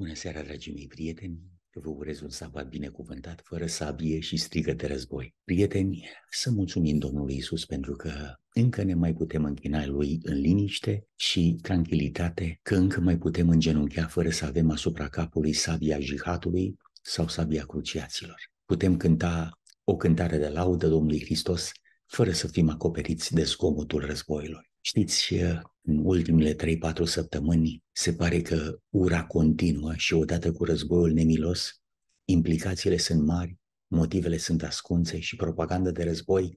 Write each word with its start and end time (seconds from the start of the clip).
Bună 0.00 0.14
seara, 0.14 0.42
dragii 0.42 0.72
mei 0.72 0.86
prieteni! 0.86 1.38
Vă 1.72 1.88
urez 1.88 2.20
un 2.20 2.28
sabat 2.28 2.68
binecuvântat, 2.68 3.40
fără 3.44 3.66
sabie 3.66 4.20
și 4.20 4.36
strigă 4.36 4.72
de 4.72 4.86
război. 4.86 5.34
Prieteni, 5.44 6.08
să 6.30 6.50
mulțumim 6.50 6.98
Domnului 6.98 7.36
Isus 7.36 7.64
pentru 7.64 7.92
că 7.96 8.12
încă 8.52 8.82
ne 8.82 8.94
mai 8.94 9.14
putem 9.14 9.44
închina 9.44 9.86
Lui 9.86 10.18
în 10.22 10.40
liniște 10.40 11.06
și 11.16 11.58
tranquilitate, 11.62 12.58
că 12.62 12.76
încă 12.76 13.00
mai 13.00 13.18
putem 13.18 13.48
îngenunchea 13.48 14.06
fără 14.06 14.30
să 14.30 14.44
avem 14.44 14.70
asupra 14.70 15.08
capului 15.08 15.52
sabia 15.52 16.00
jihadului 16.00 16.76
sau 17.02 17.28
sabia 17.28 17.64
cruciaților. 17.64 18.40
Putem 18.64 18.96
cânta 18.96 19.60
o 19.84 19.96
cântare 19.96 20.38
de 20.38 20.48
laudă 20.48 20.88
Domnului 20.88 21.24
Hristos 21.24 21.70
fără 22.06 22.32
să 22.32 22.48
fim 22.48 22.68
acoperiți 22.68 23.34
de 23.34 23.42
zgomotul 23.42 24.04
războiilor. 24.04 24.70
Știți, 24.80 25.34
în 25.88 26.00
ultimele 26.04 26.54
3-4 26.54 27.02
săptămâni 27.04 27.82
se 27.92 28.12
pare 28.12 28.40
că 28.40 28.78
ura 28.88 29.24
continuă 29.24 29.92
și 29.96 30.14
odată 30.14 30.52
cu 30.52 30.64
războiul 30.64 31.12
nemilos, 31.12 31.82
implicațiile 32.24 32.96
sunt 32.96 33.24
mari, 33.24 33.56
motivele 33.86 34.36
sunt 34.36 34.62
ascunse 34.62 35.18
și 35.18 35.36
propaganda 35.36 35.90
de 35.90 36.02
război 36.04 36.54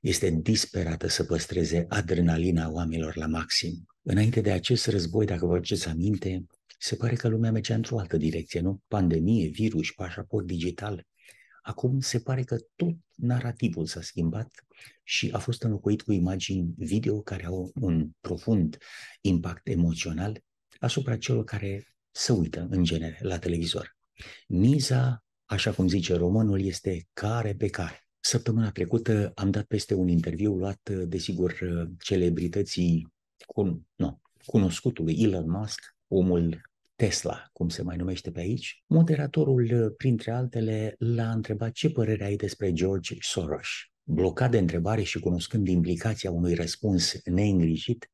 este 0.00 0.30
disperată 0.30 1.08
să 1.08 1.24
păstreze 1.24 1.84
adrenalina 1.88 2.70
oamenilor 2.70 3.16
la 3.16 3.26
maxim. 3.26 3.86
Înainte 4.02 4.40
de 4.40 4.50
acest 4.50 4.86
război, 4.86 5.26
dacă 5.26 5.46
vă 5.46 5.54
aduceți 5.54 5.88
aminte, 5.88 6.46
se 6.78 6.96
pare 6.96 7.14
că 7.14 7.28
lumea 7.28 7.52
mergea 7.52 7.74
într-o 7.74 7.98
altă 7.98 8.16
direcție, 8.16 8.60
nu? 8.60 8.82
Pandemie, 8.88 9.48
virus, 9.48 9.90
pașaport 9.90 10.46
digital. 10.46 11.06
Acum 11.62 12.00
se 12.00 12.18
pare 12.18 12.42
că 12.42 12.56
tot 12.76 12.96
narativul 13.14 13.86
s-a 13.86 14.00
schimbat 14.00 14.64
și 15.02 15.30
a 15.32 15.38
fost 15.38 15.62
înlocuit 15.62 16.02
cu 16.02 16.12
imagini 16.12 16.74
video 16.76 17.20
care 17.20 17.44
au 17.44 17.72
un 17.74 18.10
profund 18.20 18.78
impact 19.20 19.68
emoțional 19.68 20.42
asupra 20.78 21.16
celor 21.16 21.44
care 21.44 21.86
se 22.10 22.32
uită 22.32 22.66
în 22.70 22.84
genere 22.84 23.18
la 23.22 23.38
televizor. 23.38 23.96
Miza, 24.48 25.24
așa 25.44 25.72
cum 25.72 25.88
zice 25.88 26.14
românul, 26.14 26.60
este 26.60 27.08
care 27.12 27.54
pe 27.54 27.68
care. 27.68 28.06
Săptămâna 28.20 28.70
trecută 28.70 29.32
am 29.34 29.50
dat 29.50 29.64
peste 29.64 29.94
un 29.94 30.08
interviu 30.08 30.54
luat, 30.54 30.90
desigur, 30.90 31.58
celebrității, 31.98 33.12
cu, 33.46 33.86
nu, 33.94 34.20
cunoscutului 34.44 35.22
Elon 35.22 35.50
Musk, 35.50 35.96
omul 36.08 36.60
Tesla, 36.96 37.48
cum 37.52 37.68
se 37.68 37.82
mai 37.82 37.96
numește 37.96 38.30
pe 38.30 38.40
aici, 38.40 38.84
moderatorul, 38.86 39.94
printre 39.96 40.30
altele, 40.30 40.94
l-a 40.98 41.30
întrebat 41.30 41.72
ce 41.72 41.90
părere 41.90 42.24
ai 42.24 42.36
despre 42.36 42.72
George 42.72 43.16
Soros. 43.20 43.68
Blocat 44.04 44.50
de 44.50 44.58
întrebare 44.58 45.02
și 45.02 45.20
cunoscând 45.20 45.68
implicația 45.68 46.30
unui 46.30 46.54
răspuns 46.54 47.24
neîngrijit, 47.24 48.10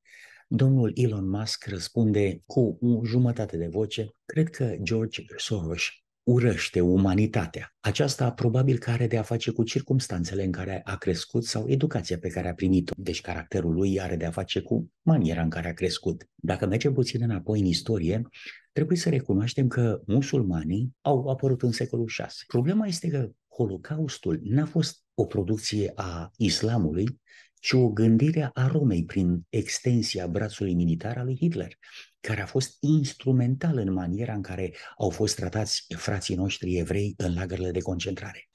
domnul 0.49 0.93
Elon 0.95 1.29
Musk 1.29 1.67
răspunde 1.67 2.43
cu 2.47 2.79
o 2.81 3.05
jumătate 3.05 3.57
de 3.57 3.67
voce, 3.67 4.11
cred 4.25 4.49
că 4.49 4.77
George 4.83 5.23
Soros 5.37 5.83
urăște 6.23 6.81
umanitatea. 6.81 7.77
Aceasta 7.81 8.33
probabil 8.33 8.79
că 8.79 8.91
are 8.91 9.07
de 9.07 9.19
a 9.19 9.23
face 9.23 9.51
cu 9.51 9.63
circumstanțele 9.63 10.45
în 10.45 10.53
care 10.53 10.81
a 10.85 10.97
crescut 10.97 11.45
sau 11.45 11.69
educația 11.69 12.19
pe 12.19 12.29
care 12.29 12.49
a 12.49 12.55
primit-o. 12.55 12.95
Deci 12.97 13.21
caracterul 13.21 13.75
lui 13.75 14.01
are 14.01 14.17
de 14.17 14.25
a 14.25 14.31
face 14.31 14.61
cu 14.61 14.91
maniera 15.03 15.43
în 15.43 15.51
care 15.51 15.69
a 15.69 15.73
crescut. 15.73 16.29
Dacă 16.35 16.67
mergem 16.67 16.93
puțin 16.93 17.23
înapoi 17.23 17.61
în 17.61 17.65
istorie, 17.65 18.29
trebuie 18.73 18.99
să 18.99 19.09
recunoaștem 19.09 19.69
că 19.69 20.01
musulmanii 20.07 20.97
au 21.01 21.29
apărut 21.29 21.63
în 21.63 21.73
secolul 21.73 22.07
6. 22.07 22.45
Problema 22.47 22.87
este 22.87 23.09
că 23.09 23.31
Holocaustul 23.59 24.41
n-a 24.43 24.67
fost 24.67 25.03
o 25.15 25.25
producție 25.25 25.93
a 25.95 26.31
islamului, 26.37 27.21
ci 27.55 27.73
o 27.73 27.89
gândire 27.89 28.51
a 28.53 28.67
Romei 28.67 29.05
prin 29.05 29.47
extensia 29.49 30.27
brațului 30.27 30.75
militar 30.75 31.17
al 31.17 31.25
lui 31.25 31.37
Hitler, 31.37 31.79
care 32.21 32.41
a 32.41 32.47
fost 32.47 32.77
instrumental 32.81 33.79
în 33.79 33.93
maniera 33.93 34.35
în 34.35 34.43
care 34.43 34.75
au 34.97 35.11
fost 35.11 35.37
tratați 35.37 35.85
frații 35.97 36.35
noștri 36.35 36.77
evrei 36.77 37.15
în 37.17 37.35
lagările 37.35 37.71
de 37.71 37.81
concentrare. 37.81 38.49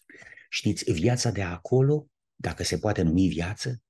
Știți, 0.50 0.92
viața 0.92 1.32
de 1.32 1.42
acolo, 1.42 2.08
dacă 2.36 2.64
se 2.64 2.78
poate 2.78 3.02
numi 3.02 3.28
viață, 3.28 3.82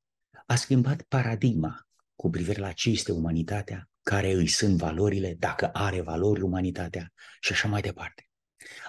a 0.45 0.55
schimbat 0.55 1.01
paradigma 1.01 1.87
cu 2.15 2.29
privire 2.29 2.59
la 2.59 2.71
ce 2.71 2.89
este 2.89 3.11
umanitatea, 3.11 3.89
care 4.01 4.31
îi 4.31 4.47
sunt 4.47 4.77
valorile, 4.77 5.35
dacă 5.39 5.69
are 5.73 6.01
valori 6.01 6.41
umanitatea 6.41 7.13
și 7.39 7.51
așa 7.51 7.67
mai 7.67 7.81
departe. 7.81 8.27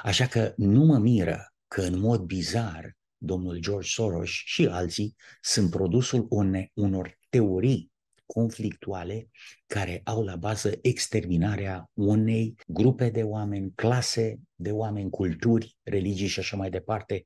Așa 0.03 0.27
că 0.27 0.53
nu 0.57 0.85
mă 0.85 0.99
miră 0.99 1.54
că 1.75 1.83
în 1.83 1.99
mod 1.99 2.21
bizar 2.21 2.97
domnul 3.17 3.59
George 3.59 3.89
Soros 3.89 4.29
și 4.29 4.67
alții 4.67 5.17
sunt 5.41 5.71
produsul 5.71 6.27
une, 6.29 6.71
unor 6.75 7.19
teorii 7.29 7.93
conflictuale 8.27 9.31
care 9.67 10.01
au 10.05 10.23
la 10.23 10.37
bază 10.37 10.73
exterminarea 10.83 11.91
unei 11.93 12.55
grupe 12.67 13.11
de 13.11 13.23
oameni, 13.23 13.73
clase 13.75 14.41
de 14.55 14.71
oameni, 14.71 15.11
culturi, 15.11 15.77
religii 15.83 16.27
și 16.27 16.39
așa 16.39 16.57
mai 16.57 16.71
departe, 16.71 17.25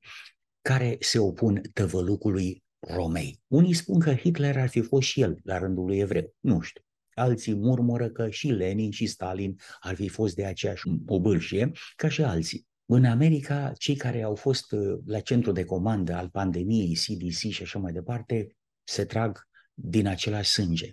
care 0.60 0.96
se 1.00 1.18
opun 1.18 1.60
tăvălucului 1.72 2.62
Romei. 2.78 3.40
Unii 3.46 3.74
spun 3.74 4.00
că 4.00 4.14
Hitler 4.14 4.56
ar 4.56 4.68
fi 4.68 4.80
fost 4.80 5.08
și 5.08 5.20
el 5.20 5.38
la 5.42 5.58
rândul 5.58 5.84
lui 5.84 5.98
evreu. 5.98 6.34
Nu 6.40 6.60
știu. 6.60 6.82
Alții 7.14 7.54
murmură 7.54 8.08
că 8.08 8.30
și 8.30 8.48
Lenin 8.48 8.90
și 8.90 9.06
Stalin 9.06 9.56
ar 9.80 9.94
fi 9.94 10.08
fost 10.08 10.34
de 10.34 10.44
aceeași 10.44 10.82
obârșie 11.06 11.70
ca 11.96 12.08
și 12.08 12.22
alții. 12.22 12.66
În 12.90 13.04
America, 13.04 13.72
cei 13.78 13.96
care 13.96 14.22
au 14.22 14.34
fost 14.34 14.72
uh, 14.72 14.98
la 15.06 15.20
centru 15.20 15.52
de 15.52 15.64
comandă 15.64 16.14
al 16.14 16.28
pandemiei, 16.28 16.94
CDC 16.94 17.50
și 17.50 17.62
așa 17.62 17.78
mai 17.78 17.92
departe, 17.92 18.56
se 18.84 19.04
trag 19.04 19.48
din 19.74 20.06
același 20.06 20.50
sânge. 20.50 20.90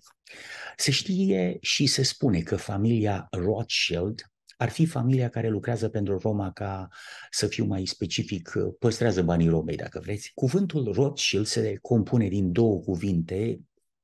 Se 0.75 0.91
știe 0.91 1.57
și 1.61 1.85
se 1.85 2.03
spune 2.03 2.39
că 2.39 2.55
familia 2.55 3.27
Rothschild 3.31 4.31
ar 4.57 4.69
fi 4.69 4.85
familia 4.85 5.29
care 5.29 5.49
lucrează 5.49 5.89
pentru 5.89 6.17
Roma 6.17 6.51
ca, 6.51 6.87
să 7.29 7.47
fiu 7.47 7.65
mai 7.65 7.85
specific, 7.85 8.53
uh, 8.55 8.73
păstrează 8.79 9.21
banii 9.21 9.49
Romei, 9.49 9.75
dacă 9.75 9.99
vreți. 9.99 10.31
Cuvântul 10.33 10.93
Rothschild 10.93 11.45
se 11.45 11.77
compune 11.81 12.27
din 12.27 12.51
două 12.51 12.79
cuvinte, 12.79 13.59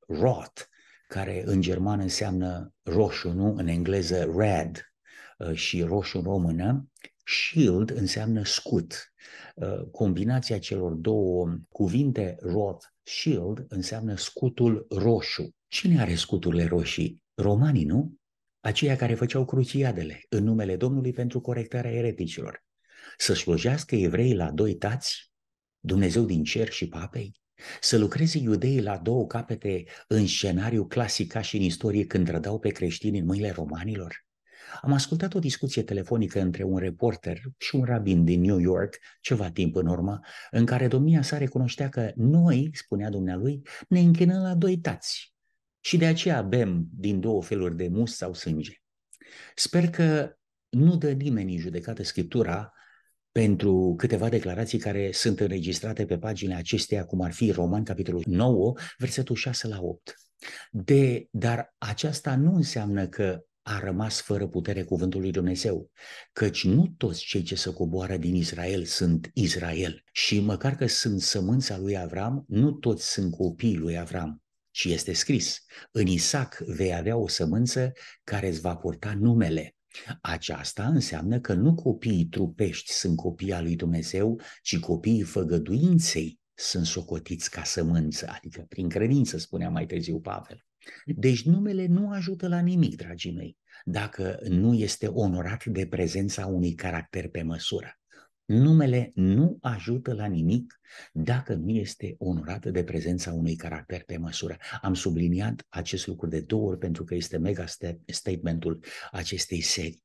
Roth, 0.07 0.61
care 1.07 1.43
în 1.45 1.61
germană 1.61 2.01
înseamnă 2.01 2.73
roșu, 2.83 3.31
nu? 3.31 3.53
În 3.55 3.67
engleză 3.67 4.33
red 4.37 4.93
uh, 5.37 5.55
și 5.55 5.81
roșu 5.81 6.17
în 6.17 6.23
română. 6.23 6.85
Shield 7.31 7.89
înseamnă 7.89 8.43
scut. 8.43 9.13
Uh, 9.55 9.81
combinația 9.91 10.59
celor 10.59 10.91
două 10.91 11.57
cuvinte, 11.69 12.37
Roth, 12.39 12.85
Shield, 13.03 13.65
înseamnă 13.67 14.15
scutul 14.15 14.85
roșu. 14.89 15.55
Cine 15.67 16.01
are 16.01 16.15
scuturile 16.15 16.65
roșii? 16.65 17.21
Romanii, 17.33 17.85
nu? 17.85 18.13
Aceia 18.59 18.95
care 18.95 19.15
făceau 19.15 19.45
cruciadele 19.45 20.21
în 20.29 20.43
numele 20.43 20.75
Domnului 20.75 21.13
pentru 21.13 21.41
corectarea 21.41 21.91
ereticilor. 21.91 22.63
Să 23.17 23.33
slujească 23.33 23.95
evreii 23.95 24.35
la 24.35 24.51
doi 24.51 24.75
tați, 24.75 25.31
Dumnezeu 25.79 26.23
din 26.25 26.43
cer 26.43 26.69
și 26.69 26.87
papei? 26.87 27.39
Să 27.81 27.97
lucreze 27.97 28.37
iudeii 28.37 28.81
la 28.81 28.97
două 28.97 29.27
capete 29.27 29.83
în 30.07 30.27
scenariu 30.27 30.85
clasic 30.85 31.31
ca 31.31 31.41
și 31.41 31.55
în 31.55 31.61
istorie 31.61 32.05
când 32.05 32.29
rădau 32.29 32.59
pe 32.59 32.69
creștini 32.69 33.19
în 33.19 33.25
mâinile 33.25 33.49
romanilor? 33.49 34.25
Am 34.81 34.93
ascultat 34.93 35.33
o 35.33 35.39
discuție 35.39 35.83
telefonică 35.83 36.41
între 36.41 36.63
un 36.63 36.77
reporter 36.77 37.41
și 37.57 37.75
un 37.75 37.83
rabin 37.83 38.23
din 38.23 38.41
New 38.41 38.59
York, 38.59 38.97
ceva 39.21 39.49
timp 39.49 39.75
în 39.75 39.87
urmă, 39.87 40.19
în 40.51 40.65
care 40.65 40.87
domnia 40.87 41.21
sa 41.21 41.37
recunoștea 41.37 41.89
că 41.89 42.11
noi, 42.15 42.69
spunea 42.73 43.09
dumnealui, 43.09 43.61
ne 43.87 43.99
închinăm 43.99 44.41
la 44.41 44.53
doi 44.53 44.77
tați 44.77 45.33
și 45.79 45.97
de 45.97 46.05
aceea 46.05 46.41
bem 46.41 46.87
din 46.93 47.19
două 47.19 47.43
feluri 47.43 47.75
de 47.75 47.87
mus 47.87 48.15
sau 48.15 48.33
sânge. 48.33 48.73
Sper 49.55 49.89
că 49.89 50.35
nu 50.69 50.97
dă 50.97 51.11
nimeni 51.11 51.53
în 51.53 51.59
judecată 51.59 52.03
Scriptura 52.03 52.73
pentru 53.31 53.93
câteva 53.97 54.29
declarații 54.29 54.77
care 54.77 55.11
sunt 55.11 55.39
înregistrate 55.39 56.05
pe 56.05 56.17
paginile 56.17 56.57
acesteia, 56.57 57.05
cum 57.05 57.21
ar 57.21 57.31
fi 57.31 57.51
Roman, 57.51 57.83
capitolul 57.83 58.23
9, 58.25 58.73
versetul 58.97 59.35
6 59.35 59.67
la 59.67 59.81
8. 59.81 60.15
De, 60.71 61.27
dar 61.31 61.75
aceasta 61.77 62.35
nu 62.35 62.55
înseamnă 62.55 63.07
că 63.07 63.43
a 63.61 63.79
rămas 63.79 64.21
fără 64.21 64.47
putere 64.47 64.83
cuvântul 64.83 65.21
lui 65.21 65.31
Dumnezeu, 65.31 65.91
căci 66.31 66.65
nu 66.65 66.93
toți 66.97 67.23
cei 67.23 67.41
ce 67.41 67.55
se 67.55 67.73
coboară 67.73 68.17
din 68.17 68.35
Israel 68.35 68.85
sunt 68.85 69.31
Israel 69.33 70.03
și 70.11 70.39
măcar 70.39 70.75
că 70.75 70.87
sunt 70.87 71.21
sămânța 71.21 71.77
lui 71.77 71.97
Avram, 71.97 72.45
nu 72.47 72.71
toți 72.71 73.11
sunt 73.11 73.31
copiii 73.31 73.77
lui 73.77 73.97
Avram. 73.97 74.41
Și 74.73 74.91
este 74.91 75.13
scris, 75.13 75.65
în 75.91 76.07
Isaac 76.07 76.57
vei 76.57 76.95
avea 76.95 77.17
o 77.17 77.27
sămânță 77.27 77.91
care 78.23 78.47
îți 78.47 78.61
va 78.61 78.75
purta 78.75 79.13
numele. 79.13 79.75
Aceasta 80.21 80.87
înseamnă 80.87 81.39
că 81.39 81.53
nu 81.53 81.75
copiii 81.75 82.25
trupești 82.25 82.91
sunt 82.91 83.15
copii 83.15 83.53
al 83.53 83.63
lui 83.63 83.75
Dumnezeu, 83.75 84.41
ci 84.61 84.79
copiii 84.79 85.21
făgăduinței 85.21 86.39
sunt 86.53 86.85
socotiți 86.85 87.49
ca 87.49 87.63
sămânță, 87.63 88.27
adică 88.35 88.65
prin 88.69 88.89
credință, 88.89 89.37
spunea 89.37 89.69
mai 89.69 89.85
târziu 89.85 90.19
Pavel. 90.19 90.65
Deci 91.05 91.45
numele 91.45 91.85
nu 91.85 92.09
ajută 92.09 92.47
la 92.47 92.59
nimic, 92.59 92.95
dragii 92.95 93.33
mei, 93.33 93.57
dacă 93.85 94.39
nu 94.47 94.73
este 94.73 95.07
onorat 95.07 95.65
de 95.65 95.87
prezența 95.87 96.45
unui 96.45 96.73
caracter 96.73 97.29
pe 97.29 97.41
măsură. 97.41 97.95
Numele 98.45 99.11
nu 99.15 99.57
ajută 99.61 100.13
la 100.13 100.25
nimic 100.25 100.79
dacă 101.13 101.53
nu 101.53 101.69
este 101.69 102.15
onorat 102.17 102.65
de 102.65 102.83
prezența 102.83 103.33
unui 103.33 103.55
caracter 103.55 104.03
pe 104.03 104.17
măsură. 104.17 104.57
Am 104.81 104.93
subliniat 104.93 105.65
acest 105.69 106.07
lucru 106.07 106.27
de 106.27 106.39
două 106.39 106.69
ori 106.69 106.77
pentru 106.77 107.03
că 107.03 107.15
este 107.15 107.37
mega 107.37 107.65
statementul 108.05 108.83
acestei 109.11 109.61
serii. 109.61 110.03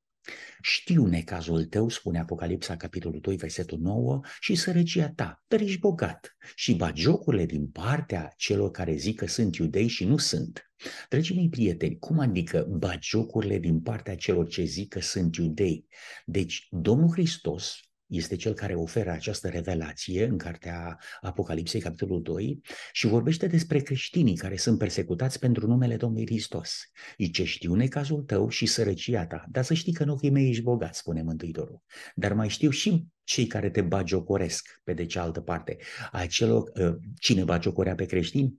Știu 0.62 1.06
necazul 1.06 1.64
tău, 1.64 1.88
spune 1.88 2.18
Apocalipsa, 2.18 2.76
capitolul 2.76 3.20
2, 3.20 3.36
versetul 3.36 3.78
9, 3.78 4.20
și 4.40 4.54
sărăcia 4.54 5.08
ta, 5.08 5.42
dar 5.46 5.60
ești 5.60 5.78
bogat. 5.78 6.36
Și 6.54 6.74
bagiocurile 6.74 7.46
din 7.46 7.66
partea 7.66 8.32
celor 8.36 8.70
care 8.70 8.96
zic 8.96 9.18
că 9.18 9.26
sunt 9.26 9.56
iudei 9.56 9.86
și 9.86 10.04
nu 10.04 10.16
sunt. 10.16 10.70
Dragii 11.08 11.34
mei 11.34 11.48
prieteni, 11.48 11.98
cum 11.98 12.18
adică 12.18 12.66
bagiocurile 12.68 13.58
din 13.58 13.80
partea 13.80 14.16
celor 14.16 14.48
ce 14.48 14.64
zic 14.64 14.88
că 14.88 15.00
sunt 15.00 15.36
iudei? 15.36 15.86
Deci, 16.24 16.66
Domnul 16.70 17.12
Hristos 17.12 17.85
este 18.06 18.36
cel 18.36 18.54
care 18.54 18.74
oferă 18.74 19.10
această 19.10 19.48
revelație 19.48 20.24
în 20.24 20.38
cartea 20.38 20.98
Apocalipsei, 21.20 21.80
capitolul 21.80 22.22
2, 22.22 22.60
și 22.92 23.06
vorbește 23.06 23.46
despre 23.46 23.78
creștinii 23.78 24.36
care 24.36 24.56
sunt 24.56 24.78
persecutați 24.78 25.38
pentru 25.38 25.66
numele 25.66 25.96
Domnului 25.96 26.26
Hristos. 26.26 26.90
ce 27.32 27.44
știu 27.44 27.74
necazul 27.74 28.22
tău 28.22 28.48
și 28.48 28.66
sărăcia 28.66 29.26
ta, 29.26 29.44
dar 29.48 29.64
să 29.64 29.74
știi 29.74 29.92
că 29.92 30.02
în 30.02 30.08
ochii 30.08 30.30
mei 30.30 30.48
ești 30.48 30.62
bogat, 30.62 30.94
spune 30.94 31.22
Mântuitorul. 31.22 31.82
Dar 32.14 32.32
mai 32.32 32.48
știu 32.48 32.70
și 32.70 33.06
cei 33.24 33.46
care 33.46 33.70
te 33.70 33.82
bagiocoresc 33.82 34.80
pe 34.84 34.92
de 34.92 35.06
cealaltă 35.06 35.40
parte. 35.40 35.76
Acelor, 36.12 36.70
ă, 36.76 36.98
cine 37.18 37.44
bagiocorea 37.44 37.94
pe 37.94 38.04
creștini? 38.04 38.56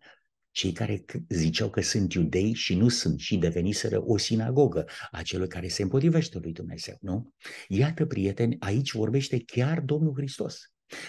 Cei 0.57 0.71
care 0.71 1.06
ziceau 1.30 1.69
că 1.69 1.81
sunt 1.81 2.13
iudei 2.13 2.54
și 2.54 2.75
nu 2.75 2.89
sunt 2.89 3.19
și 3.19 3.38
deveniseră 3.38 4.01
o 4.06 4.18
sinagogă 4.18 4.86
a 5.12 5.21
celor 5.21 5.48
care 5.48 5.68
se 5.68 5.81
împotrivește 5.81 6.39
lui 6.39 6.51
Dumnezeu, 6.51 6.98
nu? 7.01 7.33
Iată, 7.68 8.06
prieteni, 8.06 8.56
aici 8.59 8.92
vorbește 8.92 9.44
chiar 9.44 9.80
Domnul 9.80 10.13
Hristos. 10.15 10.59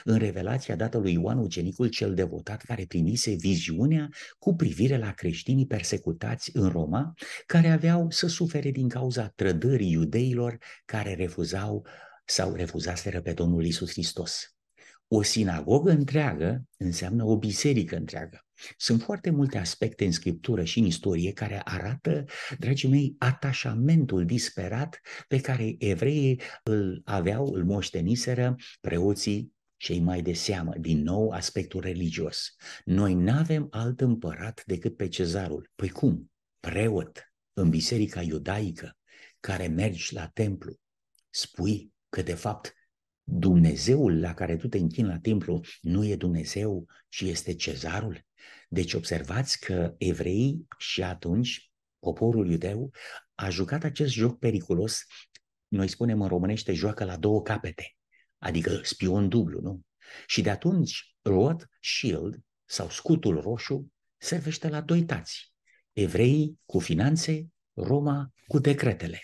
În 0.04 0.18
revelația 0.18 0.76
dată 0.76 0.98
lui 0.98 1.12
Ioan 1.12 1.38
Ucenicul 1.38 1.88
cel 1.88 2.14
devotat 2.14 2.62
care 2.62 2.84
primise 2.88 3.34
viziunea 3.34 4.08
cu 4.38 4.54
privire 4.54 4.98
la 4.98 5.12
creștinii 5.12 5.66
persecutați 5.66 6.50
în 6.52 6.68
Roma, 6.68 7.14
care 7.46 7.68
aveau 7.68 8.10
să 8.10 8.26
sufere 8.26 8.70
din 8.70 8.88
cauza 8.88 9.28
trădării 9.28 9.90
iudeilor 9.90 10.58
care 10.84 11.14
refuzau 11.14 11.86
sau 12.24 12.54
refuzaseră 12.54 13.20
pe 13.20 13.32
Domnul 13.32 13.64
Isus 13.64 13.90
Hristos. 13.90 14.54
O 15.06 15.22
sinagogă 15.22 15.90
întreagă 15.90 16.64
înseamnă 16.76 17.24
o 17.24 17.38
biserică 17.38 17.96
întreagă. 17.96 18.42
Sunt 18.76 19.02
foarte 19.02 19.30
multe 19.30 19.58
aspecte 19.58 20.04
în 20.04 20.12
scriptură 20.12 20.64
și 20.64 20.78
în 20.78 20.84
istorie 20.84 21.32
care 21.32 21.60
arată, 21.64 22.24
dragii 22.58 22.88
mei, 22.88 23.14
atașamentul 23.18 24.24
disperat 24.24 25.00
pe 25.28 25.40
care 25.40 25.74
evreii 25.78 26.40
îl 26.62 27.02
aveau, 27.04 27.52
îl 27.54 27.64
moșteniseră 27.64 28.56
preoții 28.80 29.56
cei 29.76 30.00
mai 30.00 30.22
de 30.22 30.32
seamă, 30.32 30.74
din 30.78 31.02
nou 31.02 31.30
aspectul 31.30 31.80
religios. 31.80 32.54
Noi 32.84 33.14
nu 33.14 33.32
avem 33.32 33.68
alt 33.70 34.00
împărat 34.00 34.62
decât 34.66 34.96
pe 34.96 35.08
cezarul. 35.08 35.70
Păi 35.74 35.88
cum? 35.88 36.30
Preot 36.60 37.32
în 37.52 37.70
biserica 37.70 38.22
iudaică 38.22 38.96
care 39.40 39.66
mergi 39.66 40.14
la 40.14 40.26
templu, 40.26 40.76
spui 41.30 41.92
că 42.08 42.22
de 42.22 42.34
fapt 42.34 42.72
Dumnezeul 43.22 44.20
la 44.20 44.34
care 44.34 44.56
tu 44.56 44.68
te 44.68 44.78
închini 44.78 45.08
la 45.08 45.18
templu 45.18 45.60
nu 45.80 46.04
e 46.04 46.16
Dumnezeu, 46.16 46.86
ci 47.08 47.20
este 47.20 47.54
cezarul? 47.54 48.26
Deci 48.68 48.94
observați 48.94 49.60
că 49.60 49.94
evreii 49.98 50.66
și 50.78 51.02
atunci 51.02 51.70
poporul 51.98 52.50
iudeu 52.50 52.90
a 53.34 53.48
jucat 53.48 53.84
acest 53.84 54.12
joc 54.12 54.38
periculos, 54.38 55.02
noi 55.68 55.88
spunem 55.88 56.20
în 56.20 56.28
românește, 56.28 56.72
joacă 56.72 57.04
la 57.04 57.16
două 57.16 57.42
capete, 57.42 57.96
adică 58.38 58.80
spion 58.82 59.28
dublu, 59.28 59.60
nu? 59.60 59.80
Și 60.26 60.42
de 60.42 60.50
atunci 60.50 61.16
rod, 61.22 61.68
shield 61.80 62.38
sau 62.64 62.90
scutul 62.90 63.40
roșu 63.40 63.92
servește 64.16 64.68
la 64.68 64.80
doi 64.80 65.04
tați. 65.04 65.52
Evreii 65.92 66.58
cu 66.64 66.78
finanțe, 66.78 67.48
Roma 67.74 68.32
cu 68.46 68.58
decretele. 68.58 69.20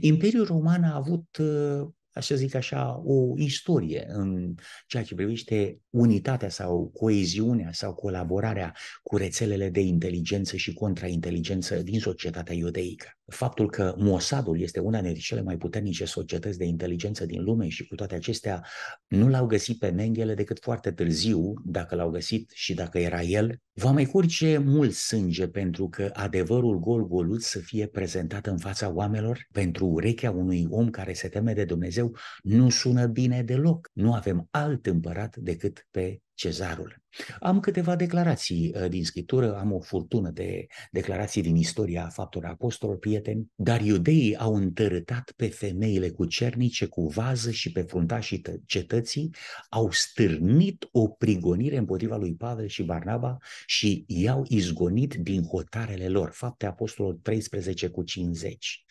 Imperiul 0.00 0.44
Roman 0.44 0.84
a 0.84 0.94
avut 0.94 1.36
uh, 1.36 1.88
așa 2.14 2.34
zic 2.34 2.54
așa, 2.54 3.02
o 3.04 3.34
istorie 3.36 4.04
în 4.08 4.54
ceea 4.86 5.02
ce 5.02 5.14
privește 5.14 5.80
unitatea 5.90 6.48
sau 6.48 6.90
coeziunea 6.94 7.72
sau 7.72 7.94
colaborarea 7.94 8.74
cu 9.02 9.16
rețelele 9.16 9.70
de 9.70 9.80
inteligență 9.80 10.56
și 10.56 10.72
contrainteligență 10.72 11.82
din 11.82 12.00
societatea 12.00 12.54
iudeică. 12.54 13.06
Faptul 13.26 13.70
că 13.70 13.94
Mossadul 13.98 14.60
este 14.60 14.80
una 14.80 15.00
dintre 15.00 15.20
cele 15.20 15.42
mai 15.42 15.56
puternice 15.56 16.04
societăți 16.04 16.58
de 16.58 16.64
inteligență 16.64 17.26
din 17.26 17.42
lume 17.42 17.68
și 17.68 17.86
cu 17.86 17.94
toate 17.94 18.14
acestea 18.14 18.66
nu 19.06 19.28
l-au 19.28 19.46
găsit 19.46 19.78
pe 19.78 19.90
Mengele 19.90 20.34
decât 20.34 20.58
foarte 20.60 20.92
târziu, 20.92 21.52
dacă 21.64 21.94
l-au 21.94 22.10
găsit 22.10 22.50
și 22.54 22.74
dacă 22.74 22.98
era 22.98 23.22
el, 23.22 23.56
va 23.72 23.90
mai 23.90 24.04
curge 24.04 24.58
mult 24.58 24.92
sânge 24.92 25.48
pentru 25.48 25.88
că 25.88 26.10
adevărul 26.12 26.78
gol-golut 26.78 27.42
să 27.42 27.58
fie 27.58 27.86
prezentat 27.86 28.46
în 28.46 28.58
fața 28.58 28.92
oamenilor 28.92 29.46
pentru 29.52 29.86
urechea 29.86 30.30
unui 30.30 30.66
om 30.70 30.90
care 30.90 31.12
se 31.12 31.28
teme 31.28 31.52
de 31.52 31.64
Dumnezeu 31.64 32.16
nu 32.42 32.68
sună 32.68 33.06
bine 33.06 33.42
deloc. 33.42 33.90
Nu 33.92 34.12
avem 34.14 34.46
alt 34.50 34.86
împărat 34.86 35.36
decât 35.36 35.86
pe 35.90 36.20
cezarul. 36.34 37.01
Am 37.40 37.60
câteva 37.60 37.96
declarații 37.96 38.74
uh, 38.74 38.88
din 38.88 39.04
scriptură, 39.04 39.58
am 39.58 39.72
o 39.72 39.80
furtună 39.80 40.30
de 40.30 40.66
declarații 40.90 41.42
din 41.42 41.56
istoria 41.56 42.08
faptelor 42.12 42.50
apostolilor, 42.50 43.00
prieteni, 43.00 43.50
dar 43.54 43.80
iudeii 43.80 44.36
au 44.36 44.54
întărâtat 44.54 45.32
pe 45.36 45.48
femeile 45.48 46.10
cu 46.10 46.24
cernice, 46.24 46.86
cu 46.86 47.06
vază 47.06 47.50
și 47.50 47.72
pe 47.72 47.82
fruntașii 47.82 48.42
cetății, 48.66 49.34
au 49.68 49.90
stârnit 49.90 50.88
o 50.92 51.08
prigonire 51.08 51.76
împotriva 51.76 52.16
lui 52.16 52.34
Pavel 52.34 52.66
și 52.66 52.82
Barnaba 52.82 53.36
și 53.66 54.04
i-au 54.06 54.44
izgonit 54.48 55.14
din 55.14 55.42
hotarele 55.42 56.08
lor. 56.08 56.30
Fapte 56.30 56.66
apostolilor 56.66 57.18
13 57.22 57.88
cu 57.88 58.02
50. 58.02 58.84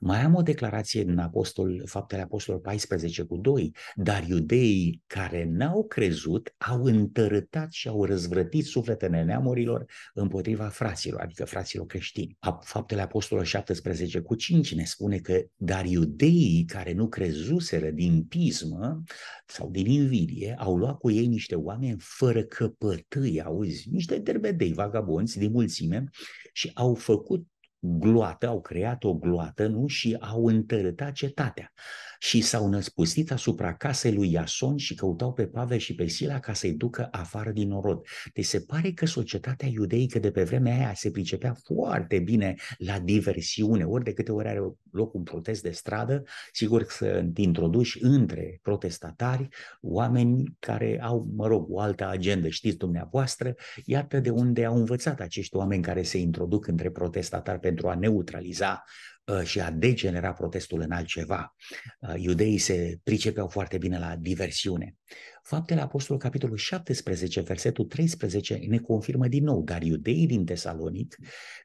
Mai 0.00 0.20
am 0.20 0.34
o 0.34 0.42
declarație 0.42 1.02
în 1.02 1.18
apostol, 1.18 1.82
Faptele 1.86 2.22
apostolilor 2.22 2.66
14 2.66 3.22
cu 3.22 3.36
2, 3.36 3.74
dar 3.94 4.26
iudeii 4.28 5.02
care 5.06 5.44
n-au 5.50 5.84
crezut 5.84 6.54
au 6.58 6.84
întărâtat 6.84 7.67
și 7.70 7.88
au 7.88 8.04
răzvrătit 8.04 8.64
sufletele 8.64 9.22
neamurilor 9.22 9.84
împotriva 10.14 10.68
fraților, 10.68 11.20
adică 11.20 11.44
fraților 11.44 11.86
creștini. 11.86 12.38
Faptele 12.60 13.00
Apostolilor 13.00 13.48
17 13.48 14.20
cu 14.20 14.34
5 14.34 14.74
ne 14.74 14.84
spune 14.84 15.18
că 15.18 15.42
dar 15.56 15.84
iudeii 15.84 16.64
care 16.64 16.92
nu 16.92 17.08
crezuseră 17.08 17.90
din 17.90 18.24
pismă 18.24 19.02
sau 19.46 19.70
din 19.70 19.86
invidie 19.86 20.54
au 20.58 20.76
luat 20.76 20.98
cu 20.98 21.10
ei 21.10 21.26
niște 21.26 21.54
oameni 21.54 21.96
fără 21.98 22.42
căpătâi, 22.42 23.42
auzi, 23.42 23.88
niște 23.90 24.18
derbedei 24.18 24.72
vagabonți 24.72 25.38
din 25.38 25.50
mulțime 25.50 26.04
și 26.52 26.70
au 26.74 26.94
făcut 26.94 27.46
gloată, 27.80 28.46
au 28.46 28.60
creat 28.60 29.04
o 29.04 29.14
gloată, 29.14 29.66
nu? 29.66 29.86
Și 29.86 30.16
au 30.20 30.46
întărâtat 30.46 31.12
cetatea 31.12 31.72
și 32.18 32.40
s-au 32.40 32.68
năspustit 32.68 33.30
asupra 33.30 33.74
casei 33.74 34.12
lui 34.12 34.32
Iason 34.32 34.76
și 34.76 34.94
căutau 34.94 35.32
pe 35.32 35.46
Pavel 35.46 35.78
și 35.78 35.94
pe 35.94 36.06
Sila 36.06 36.38
ca 36.38 36.52
să-i 36.52 36.72
ducă 36.72 37.08
afară 37.10 37.50
din 37.50 37.72
orod. 37.72 38.06
Deci 38.32 38.44
se 38.44 38.60
pare 38.60 38.90
că 38.90 39.06
societatea 39.06 39.68
iudeică 39.68 40.18
de 40.18 40.30
pe 40.30 40.42
vremea 40.42 40.76
aia 40.76 40.94
se 40.94 41.10
pricepea 41.10 41.54
foarte 41.64 42.18
bine 42.18 42.54
la 42.78 42.98
diversiune, 42.98 43.84
ori 43.84 44.04
de 44.04 44.12
câte 44.12 44.32
ori 44.32 44.48
are 44.48 44.60
loc 44.92 45.14
un 45.14 45.22
protest 45.22 45.62
de 45.62 45.70
stradă, 45.70 46.22
sigur 46.52 46.82
că 46.82 46.90
sunt 46.90 47.38
introduși 47.38 47.98
între 48.00 48.58
protestatari 48.62 49.48
oameni 49.80 50.56
care 50.58 51.00
au, 51.02 51.28
mă 51.36 51.46
rog, 51.46 51.70
o 51.70 51.80
altă 51.80 52.08
agendă, 52.08 52.48
știți 52.48 52.76
dumneavoastră, 52.76 53.54
iată 53.84 54.20
de 54.20 54.30
unde 54.30 54.64
au 54.64 54.76
învățat 54.76 55.20
acești 55.20 55.56
oameni 55.56 55.82
care 55.82 56.02
se 56.02 56.18
introduc 56.18 56.66
între 56.66 56.90
protestatari 56.90 57.60
pentru 57.60 57.88
a 57.88 57.94
neutraliza 57.94 58.84
Uh, 58.84 59.17
și 59.44 59.60
a 59.60 59.70
degenera 59.70 60.32
protestul 60.32 60.80
în 60.80 60.90
altceva. 60.90 61.54
Uh, 62.00 62.14
iudeii 62.16 62.58
se 62.58 62.98
pricepeau 63.02 63.48
foarte 63.48 63.78
bine 63.78 63.98
la 63.98 64.16
diversiune. 64.16 64.94
Faptele 65.42 65.80
Apostolului, 65.80 66.28
capitolul 66.28 66.56
17, 66.56 67.40
versetul 67.40 67.84
13, 67.84 68.54
ne 68.54 68.78
confirmă 68.78 69.28
din 69.28 69.44
nou, 69.44 69.62
dar 69.62 69.82
iudeii 69.82 70.26
din 70.26 70.44
Tesalonic, 70.44 71.16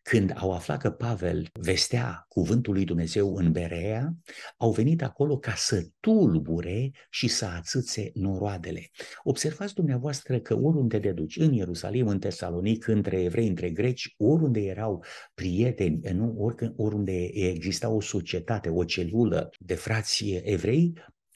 când 0.03 0.33
au 0.35 0.51
aflat 0.51 0.79
că 0.79 0.91
Pavel 0.91 1.50
vestea 1.59 2.25
cuvântul 2.27 2.73
lui 2.73 2.85
Dumnezeu 2.85 3.35
în 3.35 3.51
Berea, 3.51 4.13
au 4.57 4.71
venit 4.71 5.01
acolo 5.01 5.38
ca 5.38 5.53
să 5.55 5.88
tulbure 6.00 6.91
și 7.09 7.27
să 7.27 7.45
atâțe 7.45 8.12
noroadele. 8.13 8.89
Observați 9.23 9.73
dumneavoastră 9.73 10.39
că 10.39 10.53
oriunde 10.53 11.00
te 11.00 11.12
duci, 11.12 11.38
în 11.38 11.53
Ierusalim, 11.53 12.07
în 12.07 12.19
Tesalonic, 12.19 12.88
între 12.88 13.21
evrei, 13.21 13.47
între 13.47 13.69
greci, 13.69 14.13
oriunde 14.17 14.59
erau 14.59 15.03
prieteni, 15.33 16.00
nu? 16.13 16.55
oriunde 16.75 17.29
exista 17.33 17.89
o 17.89 18.01
societate, 18.01 18.69
o 18.69 18.83
celulă 18.83 19.50
de 19.59 19.73
frați 19.73 20.41
evrei, 20.43 20.93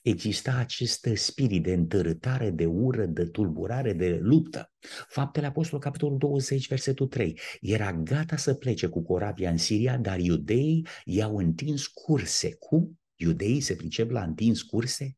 exista 0.10 0.56
acest 0.56 1.10
spirit 1.14 1.64
de 1.64 1.74
întărâtare, 1.74 2.50
de 2.50 2.66
ură, 2.66 3.06
de 3.06 3.26
tulburare, 3.26 3.94
de 3.94 4.20
luptă. 4.22 4.72
Faptele 5.08 5.46
Apostolului, 5.46 5.90
capitolul 5.90 6.18
20, 6.18 6.68
versetul 6.68 7.08
3. 7.08 7.40
Era 7.62 7.94
gata 7.94 8.36
să 8.36 8.54
plece 8.54 8.88
cu 8.88 9.04
corabia 9.04 9.50
în 9.50 9.58
Siria, 9.58 9.98
dar 9.98 10.20
iudeii 10.20 10.88
i-au 11.04 11.38
întins 11.38 11.88
curse. 11.88 12.56
Cum? 12.56 13.00
Iudeii 13.16 13.62
se 13.62 13.76
pricep 13.76 14.10
la 14.10 14.24
întins 14.24 14.62
curse? 14.62 15.18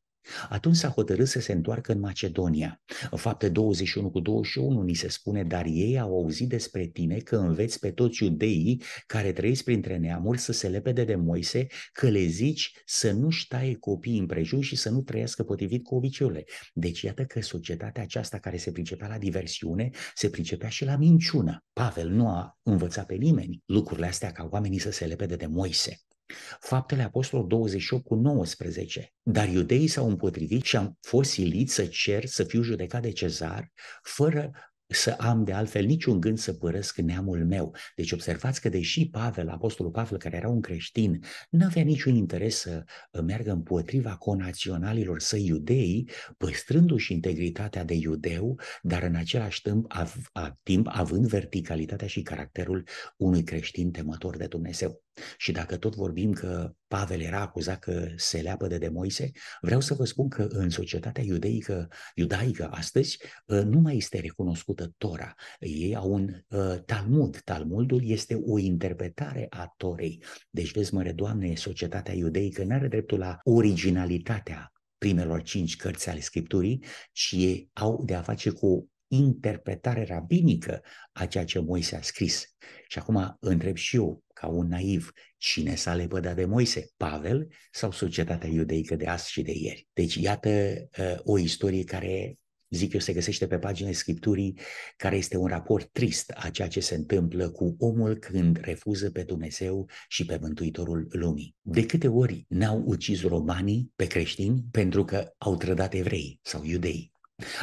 Atunci 0.50 0.76
s-a 0.76 0.88
hotărât 0.88 1.28
să 1.28 1.40
se 1.40 1.52
întoarcă 1.52 1.92
în 1.92 2.00
Macedonia. 2.00 2.82
În 3.12 3.18
fapte 3.18 3.50
21 3.50 4.10
cu 4.10 4.20
21 4.20 4.82
ni 4.82 4.94
se 4.94 5.08
spune, 5.08 5.44
dar 5.44 5.66
ei 5.66 6.00
au 6.00 6.18
auzit 6.18 6.50
despre 6.50 6.86
tine 6.86 7.18
că 7.18 7.36
înveți 7.36 7.80
pe 7.80 7.92
toți 7.92 8.24
iudeii 8.24 8.82
care 9.08 9.32
trăiesc 9.32 9.64
printre 9.64 9.98
neamuri 9.98 10.40
să 10.40 10.52
se 10.52 10.68
lepede 10.68 11.04
de 11.04 11.16
Moise, 11.16 11.68
că 11.92 12.10
le 12.10 12.26
zici 12.26 12.72
să 12.86 13.12
nu-și 13.12 13.48
taie 13.48 13.76
copiii 13.76 14.20
împrejur 14.20 14.64
și 14.64 14.76
să 14.76 14.90
nu 14.90 15.02
trăiască 15.02 15.44
potrivit 15.44 15.84
cu 15.84 15.96
obiceiurile. 15.96 16.46
Deci 16.74 17.02
iată 17.02 17.24
că 17.24 17.42
societatea 17.42 18.04
aceasta 18.04 18.40
care 18.40 18.58
se 18.58 18.72
pricepea 18.72 19.08
la 19.08 19.18
diversiune, 19.18 19.90
se 20.16 20.30
pricepea 20.30 20.70
și 20.70 20.86
la 20.86 20.96
minciună. 20.96 21.64
Pavel 21.74 22.10
nu 22.10 22.28
a 22.28 22.60
învățat 22.64 23.06
pe 23.06 23.16
nimeni 23.16 23.64
lucrurile 23.66 24.08
astea 24.08 24.32
ca 24.32 24.48
oamenii 24.52 24.80
să 24.80 24.92
se 24.92 25.06
lepede 25.06 25.36
de 25.36 25.46
Moise. 25.46 26.00
Faptele 26.60 27.04
Apostolilor 27.04 27.50
28 27.50 28.06
cu 28.06 28.16
19. 28.16 29.14
Dar 29.22 29.48
iudeii 29.48 29.88
s-au 29.88 30.08
împotrivit 30.08 30.64
și 30.64 30.76
am 30.76 30.98
fost 31.02 31.30
silit 31.30 31.70
să 31.70 31.86
cer 31.86 32.26
să 32.26 32.44
fiu 32.44 32.62
judecat 32.62 33.02
de 33.02 33.12
cezar, 33.12 33.72
fără 34.02 34.52
să 34.92 35.16
am 35.18 35.44
de 35.44 35.54
altfel 35.54 35.86
niciun 35.86 36.20
gând 36.20 36.38
să 36.38 36.54
părăsc 36.54 36.98
neamul 36.98 37.46
meu. 37.46 37.76
Deci 37.96 38.12
observați 38.12 38.62
că 38.62 38.70
deși 38.70 39.10
Pavel, 39.10 39.50
apostolul 39.50 39.92
Pavel, 39.92 40.18
care 40.18 40.36
era 40.36 40.50
un 40.50 40.62
creștin, 40.62 41.20
nu 41.50 41.66
avea 41.66 41.84
niciun 41.84 42.16
interes 42.16 42.58
să 42.60 42.84
meargă 43.26 43.52
împotriva 43.52 44.16
conaționalilor 44.16 45.20
săi 45.20 45.46
iudei, 45.46 46.10
păstrându-și 46.38 47.14
integritatea 47.14 47.84
de 47.84 47.94
iudeu, 47.94 48.60
dar 48.82 49.04
în 49.04 49.16
același 49.16 49.62
timp, 49.62 49.86
av- 49.88 50.30
a, 50.32 50.60
timp 50.64 50.88
având 50.90 51.28
verticalitatea 51.28 52.08
și 52.08 52.22
caracterul 52.22 52.88
unui 53.18 53.44
creștin 53.44 53.92
temător 53.92 54.38
de 54.38 54.48
Dumnezeu. 54.48 55.04
Și 55.38 55.52
dacă 55.52 55.78
tot 55.78 55.96
vorbim 55.96 56.32
că 56.32 56.74
Pavel 56.88 57.22
era 57.22 57.42
acuzat 57.42 57.80
că 57.80 58.08
se 58.16 58.42
leapă 58.42 58.68
de 58.68 58.90
Moise, 58.90 59.32
vreau 59.62 59.80
să 59.80 59.94
vă 59.94 60.06
spun 60.06 60.30
că 60.30 60.48
în 60.50 60.70
societatea 60.70 61.24
iudeică, 61.24 61.88
iudaică 62.16 62.70
astăzi 62.72 63.18
ă, 63.50 63.62
nu 63.62 63.80
mai 63.80 63.98
este 63.98 64.20
recunoscută 64.20 64.94
Tora. 64.98 65.36
Ei 65.60 65.96
au 65.96 66.12
un 66.12 66.30
uh, 66.48 66.84
Talmud. 66.86 67.42
Talmudul 67.44 68.02
este 68.04 68.40
o 68.46 68.58
interpretare 68.58 69.48
a 69.50 69.74
Torei. 69.78 70.24
Deci, 70.50 70.72
vezi, 70.72 70.94
măre 70.94 71.12
Doamne, 71.12 71.56
societatea 71.56 72.14
iudeică 72.14 72.64
nu 72.64 72.74
are 72.74 72.88
dreptul 72.88 73.20
la 73.20 73.40
originalitatea 73.44 74.72
primelor 74.98 75.42
cinci 75.42 75.76
cărți 75.76 76.10
ale 76.10 76.20
Scripturii, 76.20 76.84
ci 77.12 77.36
au 77.74 78.04
de 78.06 78.16
a 78.16 78.22
face 78.22 78.50
cu 78.50 78.90
interpretare 79.08 80.04
rabinică 80.04 80.82
a 81.12 81.26
ceea 81.26 81.46
ce 81.46 81.60
Moise 81.60 81.96
a 81.96 82.02
scris. 82.02 82.56
Și 82.88 83.00
acum 83.00 83.38
întreb 83.40 83.76
și 83.76 83.96
eu, 83.96 84.24
ca 84.39 84.48
un 84.48 84.67
naiv, 84.67 85.12
cine 85.38 85.75
s-a 85.75 85.96
lepădat 85.96 86.36
de 86.36 86.46
Moise, 86.46 86.89
Pavel 86.98 87.48
sau 87.72 87.91
societatea 87.91 88.50
iudeică 88.50 88.96
de 88.96 89.05
azi 89.05 89.31
și 89.31 89.41
de 89.41 89.51
ieri? 89.55 89.88
Deci 89.93 90.15
iată 90.15 90.50
uh, 90.50 91.17
o 91.24 91.38
istorie 91.38 91.84
care 91.84 92.38
zic 92.69 92.93
eu, 92.93 93.00
se 93.00 93.13
găsește 93.13 93.48
pe 93.48 93.60
paginile 93.60 93.96
Scripturii, 93.96 94.60
care 94.98 95.15
este 95.15 95.38
un 95.38 95.48
raport 95.48 95.91
trist 95.91 96.34
a 96.36 96.50
ceea 96.50 96.67
ce 96.67 96.79
se 96.79 96.96
întâmplă 96.96 97.50
cu 97.50 97.75
omul 97.79 98.17
când 98.17 98.60
refuză 98.62 99.12
pe 99.12 99.24
Dumnezeu 99.24 99.89
și 100.08 100.25
pe 100.25 100.38
Mântuitorul 100.41 101.08
lumii. 101.10 101.55
De 101.62 101.86
câte 101.86 102.08
ori 102.08 102.46
n-au 102.48 102.84
ucis 102.86 103.22
romanii 103.22 103.91
pe 103.96 104.08
creștini 104.08 104.63
pentru 104.72 105.05
că 105.05 105.34
au 105.38 105.58
trădat 105.58 105.93
evrei 105.93 106.39
sau 106.43 106.63
iudei? 106.63 107.12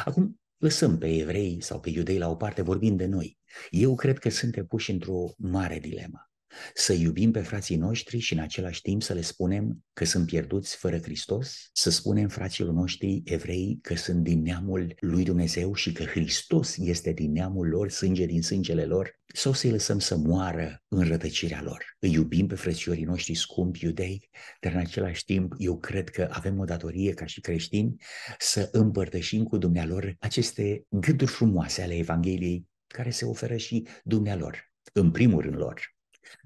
Acum, 0.05 0.39
lăsăm 0.57 0.97
pe 0.97 1.15
evrei 1.15 1.57
sau 1.61 1.79
pe 1.79 1.89
iudei 1.89 2.17
la 2.17 2.29
o 2.29 2.35
parte, 2.35 2.61
vorbim 2.61 2.95
de 2.95 3.05
noi. 3.05 3.37
Eu 3.69 3.95
cred 3.95 4.17
că 4.17 4.29
suntem 4.29 4.65
puși 4.65 4.91
într-o 4.91 5.33
mare 5.37 5.79
dilemă 5.79 6.26
să 6.73 6.93
iubim 6.93 7.31
pe 7.31 7.41
frații 7.41 7.75
noștri 7.75 8.19
și 8.19 8.33
în 8.33 8.39
același 8.39 8.81
timp 8.81 9.01
să 9.01 9.13
le 9.13 9.21
spunem 9.21 9.85
că 9.93 10.05
sunt 10.05 10.25
pierduți 10.25 10.75
fără 10.75 10.99
Hristos, 10.99 11.69
să 11.73 11.89
spunem 11.89 12.27
fraților 12.27 12.73
noștri 12.73 13.21
evrei 13.25 13.79
că 13.81 13.95
sunt 13.95 14.23
din 14.23 14.41
neamul 14.41 14.95
lui 14.99 15.23
Dumnezeu 15.23 15.73
și 15.73 15.91
că 15.91 16.03
Hristos 16.03 16.77
este 16.77 17.11
din 17.11 17.31
neamul 17.31 17.67
lor, 17.67 17.89
sânge 17.89 18.25
din 18.25 18.41
sângele 18.41 18.85
lor, 18.85 19.19
sau 19.33 19.53
să-i 19.53 19.71
lăsăm 19.71 19.99
să 19.99 20.17
moară 20.17 20.83
în 20.87 21.07
rătăcirea 21.07 21.61
lor. 21.61 21.95
Îi 21.99 22.11
iubim 22.11 22.47
pe 22.47 22.55
frățiorii 22.55 23.03
noștri 23.03 23.35
scumpi 23.35 23.83
iudei, 23.83 24.29
dar 24.59 24.73
în 24.73 24.79
același 24.79 25.25
timp 25.25 25.53
eu 25.57 25.77
cred 25.77 26.09
că 26.09 26.27
avem 26.31 26.59
o 26.59 26.63
datorie 26.63 27.13
ca 27.13 27.25
și 27.25 27.41
creștini 27.41 27.95
să 28.39 28.69
împărtășim 28.71 29.43
cu 29.43 29.57
dumnealor 29.57 30.15
aceste 30.19 30.85
gânduri 30.89 31.31
frumoase 31.31 31.81
ale 31.81 31.95
Evangheliei 31.95 32.67
care 32.87 33.09
se 33.09 33.25
oferă 33.25 33.57
și 33.57 33.87
dumnealor, 34.03 34.71
în 34.93 35.11
primul 35.11 35.41
rând 35.41 35.55
lor. 35.57 35.96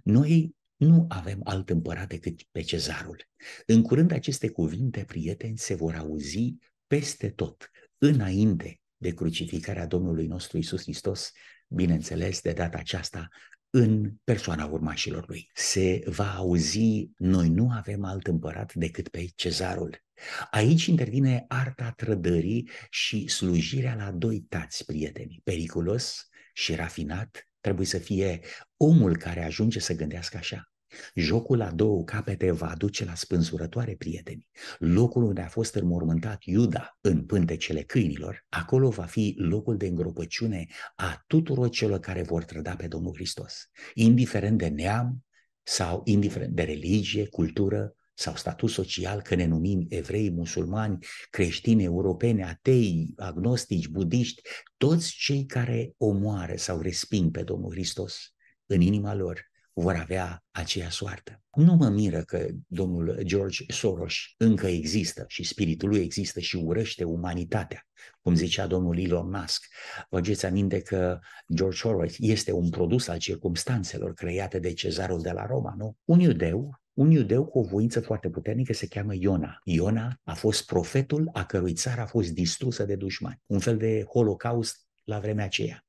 Noi 0.03 0.55
nu 0.75 1.05
avem 1.09 1.41
alt 1.43 1.69
împărat 1.69 2.07
decât 2.07 2.43
pe 2.51 2.61
cezarul. 2.61 3.27
În 3.65 3.81
curând 3.81 4.11
aceste 4.11 4.49
cuvinte, 4.49 5.03
prieteni, 5.03 5.57
se 5.57 5.75
vor 5.75 5.95
auzi 5.95 6.55
peste 6.87 7.29
tot, 7.29 7.69
înainte 7.97 8.81
de 8.97 9.13
crucificarea 9.13 9.85
Domnului 9.85 10.27
nostru 10.27 10.57
Isus 10.57 10.81
Hristos, 10.81 11.31
bineînțeles, 11.67 12.41
de 12.41 12.51
data 12.51 12.77
aceasta, 12.77 13.27
în 13.69 14.13
persoana 14.23 14.65
urmașilor 14.65 15.27
lui. 15.27 15.49
Se 15.53 16.01
va 16.05 16.35
auzi, 16.35 17.09
noi 17.17 17.49
nu 17.49 17.69
avem 17.71 18.03
alt 18.03 18.27
împărat 18.27 18.73
decât 18.73 19.07
pe 19.07 19.25
cezarul. 19.35 20.03
Aici 20.51 20.85
intervine 20.85 21.45
arta 21.47 21.91
trădării 21.91 22.69
și 22.89 23.27
slujirea 23.27 23.95
la 23.95 24.11
doi 24.11 24.39
tați, 24.49 24.85
prieteni, 24.85 25.41
periculos 25.43 26.27
și 26.53 26.75
rafinat, 26.75 27.51
Trebuie 27.61 27.85
să 27.85 27.97
fie 27.97 28.39
omul 28.83 29.17
care 29.17 29.43
ajunge 29.43 29.79
să 29.79 29.95
gândească 29.95 30.37
așa. 30.37 30.71
Jocul 31.15 31.57
la 31.57 31.71
două 31.71 32.03
capete 32.03 32.51
va 32.51 32.69
aduce 32.69 33.05
la 33.05 33.15
spânzurătoare 33.15 33.95
prieteni. 33.95 34.47
Locul 34.77 35.23
unde 35.23 35.41
a 35.41 35.47
fost 35.47 35.75
înmormântat 35.75 36.43
Iuda 36.43 36.97
în 37.01 37.25
pântecele 37.25 37.81
câinilor, 37.81 38.45
acolo 38.49 38.89
va 38.89 39.03
fi 39.03 39.33
locul 39.37 39.77
de 39.77 39.87
îngropăciune 39.87 40.65
a 40.95 41.23
tuturor 41.27 41.69
celor 41.69 41.99
care 41.99 42.21
vor 42.21 42.43
trăda 42.43 42.75
pe 42.75 42.87
Domnul 42.87 43.13
Hristos. 43.13 43.69
Indiferent 43.93 44.57
de 44.57 44.67
neam 44.67 45.25
sau 45.63 46.01
indiferent 46.05 46.55
de 46.55 46.63
religie, 46.63 47.27
cultură 47.27 47.95
sau 48.13 48.35
statut 48.35 48.69
social, 48.69 49.21
că 49.21 49.35
ne 49.35 49.45
numim 49.45 49.85
evrei, 49.89 50.31
musulmani, 50.31 50.97
creștini, 51.29 51.83
europeni, 51.83 52.43
atei, 52.43 53.13
agnostici, 53.17 53.87
budiști, 53.87 54.41
toți 54.77 55.13
cei 55.17 55.45
care 55.45 55.93
omoară 55.97 56.55
sau 56.55 56.79
resping 56.79 57.31
pe 57.31 57.43
Domnul 57.43 57.71
Hristos 57.71 58.33
în 58.71 58.81
inima 58.81 59.13
lor 59.13 59.49
vor 59.73 59.95
avea 59.95 60.43
aceea 60.51 60.89
soartă. 60.89 61.41
Nu 61.55 61.73
mă 61.73 61.89
miră 61.89 62.21
că 62.21 62.47
domnul 62.67 63.19
George 63.23 63.63
Soros 63.67 64.13
încă 64.37 64.67
există 64.67 65.25
și 65.27 65.43
spiritul 65.43 65.89
lui 65.89 65.99
există 65.99 66.39
și 66.39 66.55
urăște 66.55 67.03
umanitatea, 67.03 67.87
cum 68.21 68.35
zicea 68.35 68.67
domnul 68.67 68.99
Elon 68.99 69.29
Musk. 69.29 69.65
Vă 70.09 70.17
aduceți 70.17 70.45
aminte 70.45 70.81
că 70.81 71.19
George 71.53 71.77
Soros 71.77 72.15
este 72.17 72.51
un 72.51 72.69
produs 72.69 73.07
al 73.07 73.17
circumstanțelor 73.17 74.13
create 74.13 74.59
de 74.59 74.73
cezarul 74.73 75.21
de 75.21 75.31
la 75.31 75.45
Roma, 75.45 75.73
nu? 75.77 75.97
Un 76.05 76.19
iudeu 76.19 76.81
un 76.93 77.11
iudeu 77.11 77.45
cu 77.45 77.59
o 77.59 77.63
voință 77.63 78.01
foarte 78.01 78.29
puternică 78.29 78.73
se 78.73 78.87
cheamă 78.87 79.13
Iona. 79.15 79.61
Iona 79.63 80.19
a 80.23 80.33
fost 80.33 80.65
profetul 80.65 81.29
a 81.33 81.45
cărui 81.45 81.73
țară 81.73 82.01
a 82.01 82.05
fost 82.05 82.29
distrusă 82.29 82.85
de 82.85 82.95
dușmani. 82.95 83.41
Un 83.45 83.59
fel 83.59 83.77
de 83.77 84.03
holocaust 84.09 84.87
la 85.03 85.19
vremea 85.19 85.45
aceea. 85.45 85.85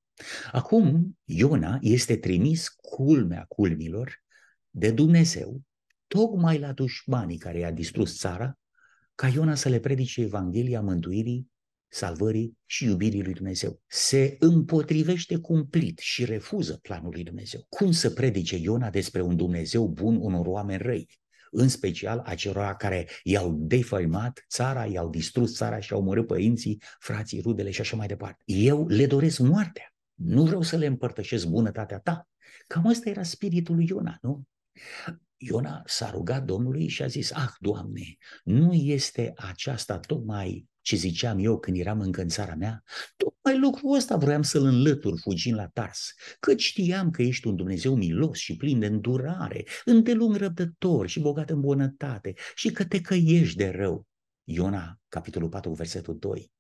Acum, 0.52 1.19
Iona 1.25 1.79
este 1.81 2.17
trimis 2.17 2.69
culmea 2.69 3.45
culmilor 3.49 4.23
de 4.71 4.91
Dumnezeu, 4.91 5.61
tocmai 6.07 6.59
la 6.59 6.73
dușmanii 6.73 7.38
care 7.38 7.59
i-a 7.59 7.71
distrus 7.71 8.19
țara, 8.19 8.59
ca 9.14 9.29
Iona 9.29 9.55
să 9.55 9.69
le 9.69 9.81
predice 9.81 10.21
Evanghelia 10.21 10.81
mântuirii 10.81 11.50
salvării 11.88 12.59
și 12.67 12.85
iubirii 12.85 13.23
lui 13.23 13.33
Dumnezeu. 13.33 13.81
Se 13.87 14.37
împotrivește 14.38 15.37
cumplit 15.37 15.99
și 15.99 16.25
refuză 16.25 16.79
planul 16.83 17.11
lui 17.12 17.23
Dumnezeu. 17.23 17.67
Cum 17.69 17.91
să 17.91 18.11
predice 18.11 18.57
Iona 18.57 18.91
despre 18.91 19.23
un 19.23 19.37
Dumnezeu 19.37 19.88
bun 19.88 20.17
unor 20.17 20.47
oameni 20.47 20.83
răi? 20.83 21.09
în 21.55 21.69
special 21.69 22.23
acelora 22.25 22.75
care 22.75 23.09
i-au 23.23 23.52
defăimat 23.52 24.45
țara, 24.49 24.85
i-au 24.87 25.11
distrus 25.11 25.57
țara 25.57 25.81
și 25.81 25.93
au 25.93 25.99
omorât 25.99 26.26
părinții, 26.26 26.83
frații, 26.99 27.41
rudele 27.41 27.71
și 27.71 27.81
așa 27.81 27.97
mai 27.97 28.07
departe. 28.07 28.43
Eu 28.45 28.87
le 28.87 29.07
doresc 29.07 29.38
moartea. 29.38 29.91
Nu 30.14 30.45
vreau 30.45 30.62
să 30.62 30.76
le 30.76 30.87
împărtășesc 30.87 31.47
bunătatea 31.47 31.99
ta. 31.99 32.28
Cam 32.66 32.87
asta 32.87 33.09
era 33.09 33.23
spiritul 33.23 33.75
lui 33.75 33.87
Iona, 33.88 34.19
nu? 34.21 34.42
Iona 35.37 35.83
s-a 35.87 36.11
rugat 36.11 36.45
Domnului 36.45 36.88
și 36.88 37.02
a 37.02 37.07
zis, 37.07 37.33
ah, 37.33 37.50
Doamne, 37.61 38.16
nu 38.45 38.73
este 38.73 39.33
aceasta 39.37 39.99
tocmai 39.99 40.71
ce 40.81 40.97
ziceam 40.97 41.38
eu 41.38 41.59
când 41.59 41.76
eram 41.76 42.00
încă 42.00 42.21
în 42.21 42.28
țara 42.28 42.54
mea, 42.54 42.83
tocmai 43.16 43.59
lucrul 43.59 43.95
ăsta 43.95 44.16
vroiam 44.16 44.42
să-l 44.42 44.64
înlătur 44.64 45.19
fugind 45.21 45.57
la 45.57 45.66
Tars, 45.66 46.14
că 46.40 46.57
știam 46.57 47.11
că 47.11 47.23
ești 47.23 47.47
un 47.47 47.57
Dumnezeu 47.57 47.95
milos 47.95 48.38
și 48.38 48.57
plin 48.57 48.78
de 48.78 48.87
îndurare, 48.87 49.64
îndelung 49.85 50.37
răbdător 50.37 51.09
și 51.09 51.21
bogat 51.21 51.50
în 51.50 51.61
bunătate 51.61 52.35
și 52.54 52.71
că 52.71 52.85
te 52.85 53.00
căiești 53.00 53.57
de 53.57 53.69
rău. 53.69 54.07
Iona, 54.45 55.00
capitolul 55.09 55.49
4, 55.49 55.73
versetul 55.73 56.19
2. 56.19 56.52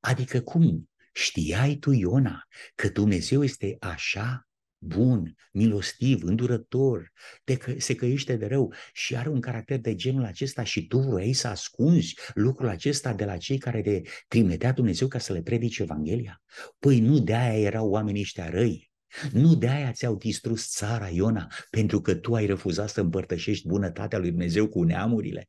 Adică 0.00 0.40
cum? 0.40 0.90
Știai 1.18 1.74
tu, 1.74 1.90
Iona, 1.90 2.46
că 2.74 2.88
Dumnezeu 2.88 3.42
este 3.42 3.76
așa 3.80 4.48
bun, 4.78 5.34
milostiv, 5.52 6.22
îndurător, 6.22 7.12
de 7.44 7.56
că, 7.56 7.74
se 7.78 7.94
căiește 7.94 8.36
de 8.36 8.46
rău 8.46 8.72
și 8.92 9.16
are 9.16 9.28
un 9.28 9.40
caracter 9.40 9.78
de 9.78 9.94
genul 9.94 10.24
acesta 10.24 10.64
și 10.64 10.86
tu 10.86 10.98
vrei 10.98 11.32
să 11.32 11.48
ascunzi 11.48 12.14
lucrul 12.34 12.68
acesta 12.68 13.12
de 13.12 13.24
la 13.24 13.36
cei 13.36 13.58
care 13.58 13.82
te 13.82 14.02
trimitea 14.28 14.72
Dumnezeu 14.72 15.08
ca 15.08 15.18
să 15.18 15.32
le 15.32 15.42
predici 15.42 15.78
Evanghelia? 15.78 16.42
Păi 16.78 17.00
nu 17.00 17.18
de 17.18 17.34
aia 17.34 17.58
erau 17.58 17.90
oamenii 17.90 18.20
ăștia 18.20 18.50
răi. 18.50 18.90
Nu 19.32 19.54
de 19.54 19.68
aia 19.68 19.92
ți-au 19.92 20.16
distrus 20.16 20.68
țara, 20.68 21.08
Iona, 21.08 21.46
pentru 21.70 22.00
că 22.00 22.14
tu 22.14 22.34
ai 22.34 22.46
refuzat 22.46 22.88
să 22.88 23.00
împărtășești 23.00 23.66
bunătatea 23.66 24.18
lui 24.18 24.30
Dumnezeu 24.30 24.68
cu 24.68 24.82
neamurile. 24.82 25.48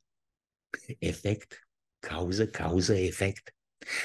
Efect, 1.00 1.70
cauză, 2.00 2.48
cauză, 2.48 2.94
efect. 2.94 3.57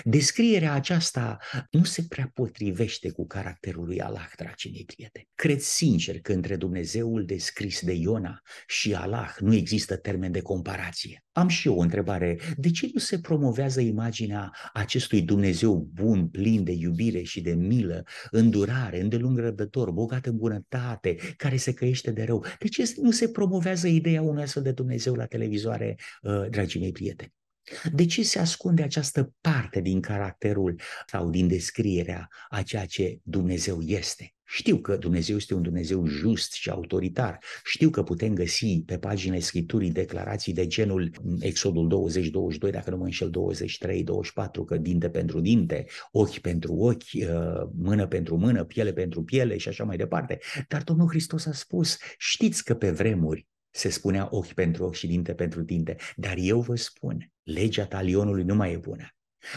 Descrierea 0.04 0.72
aceasta 0.72 1.38
nu 1.70 1.84
se 1.84 2.04
prea 2.08 2.30
potrivește 2.34 3.10
cu 3.10 3.26
caracterul 3.26 3.84
lui 3.84 4.00
Allah, 4.00 4.30
dragii 4.36 4.70
mei 4.70 4.84
prieteni. 4.84 5.28
Cred 5.34 5.60
sincer 5.60 6.20
că 6.20 6.32
între 6.32 6.56
Dumnezeul 6.56 7.24
descris 7.24 7.80
de 7.80 7.92
Iona 7.92 8.42
și 8.66 8.94
Allah 8.94 9.34
nu 9.38 9.54
există 9.54 9.96
termen 9.96 10.32
de 10.32 10.40
comparație. 10.40 11.24
Am 11.32 11.48
și 11.48 11.68
eu 11.68 11.76
o 11.76 11.80
întrebare. 11.80 12.38
De 12.56 12.70
ce 12.70 12.90
nu 12.92 12.98
se 12.98 13.20
promovează 13.20 13.80
imaginea 13.80 14.52
acestui 14.72 15.22
Dumnezeu 15.22 15.88
bun, 15.92 16.28
plin 16.28 16.64
de 16.64 16.72
iubire 16.72 17.22
și 17.22 17.40
de 17.40 17.54
milă, 17.54 18.02
îndurare, 18.30 19.00
îndelung 19.00 19.38
răbdător, 19.38 19.90
bogat 19.90 20.26
în 20.26 20.36
bunătate, 20.36 21.16
care 21.36 21.56
se 21.56 21.72
căiește 21.72 22.10
de 22.10 22.24
rău? 22.24 22.44
De 22.58 22.68
ce 22.68 22.92
nu 22.96 23.10
se 23.10 23.28
promovează 23.28 23.86
ideea 23.86 24.22
unui 24.22 24.42
astfel 24.42 24.62
de 24.62 24.72
Dumnezeu 24.72 25.14
la 25.14 25.26
televizoare, 25.26 25.96
uh, 26.22 26.48
dragii 26.50 26.80
mei 26.80 26.92
prieteni? 26.92 27.32
De 27.92 28.06
ce 28.06 28.22
se 28.22 28.38
ascunde 28.38 28.82
această 28.82 29.34
parte 29.40 29.80
din 29.80 30.00
caracterul 30.00 30.80
sau 31.06 31.30
din 31.30 31.48
descrierea 31.48 32.28
a 32.48 32.62
ceea 32.62 32.86
ce 32.86 33.18
Dumnezeu 33.22 33.80
este? 33.80 34.34
Știu 34.54 34.76
că 34.76 34.96
Dumnezeu 34.96 35.36
este 35.36 35.54
un 35.54 35.62
Dumnezeu 35.62 36.06
just 36.06 36.52
și 36.52 36.70
autoritar. 36.70 37.38
Știu 37.64 37.90
că 37.90 38.02
putem 38.02 38.34
găsi 38.34 38.82
pe 38.86 38.98
paginile 38.98 39.40
Scripturii 39.40 39.90
declarații 39.90 40.52
de 40.52 40.66
genul 40.66 41.10
Exodul 41.40 42.10
20-22, 42.68 42.70
dacă 42.70 42.90
nu 42.90 42.96
mă 42.96 43.04
înșel 43.04 43.30
23-24, 43.30 44.64
că 44.66 44.76
dinte 44.76 45.10
pentru 45.10 45.40
dinte, 45.40 45.86
ochi 46.10 46.38
pentru 46.38 46.74
ochi, 46.74 47.12
uh, 47.14 47.68
mână 47.78 48.06
pentru 48.06 48.36
mână, 48.36 48.64
piele 48.64 48.92
pentru 48.92 49.22
piele 49.22 49.56
și 49.56 49.68
așa 49.68 49.84
mai 49.84 49.96
departe. 49.96 50.38
Dar 50.68 50.82
Domnul 50.82 51.08
Hristos 51.08 51.46
a 51.46 51.52
spus, 51.52 51.98
știți 52.18 52.64
că 52.64 52.74
pe 52.74 52.90
vremuri 52.90 53.46
se 53.70 53.88
spunea 53.88 54.28
ochi 54.30 54.52
pentru 54.52 54.84
ochi 54.84 54.94
și 54.94 55.06
dinte 55.06 55.34
pentru 55.34 55.62
dinte, 55.62 55.96
dar 56.16 56.34
eu 56.38 56.60
vă 56.60 56.74
spun, 56.74 57.31
legea 57.42 57.86
talionului 57.86 58.44
nu 58.44 58.54
mai 58.54 58.72
e 58.72 58.76
bună. 58.76 59.06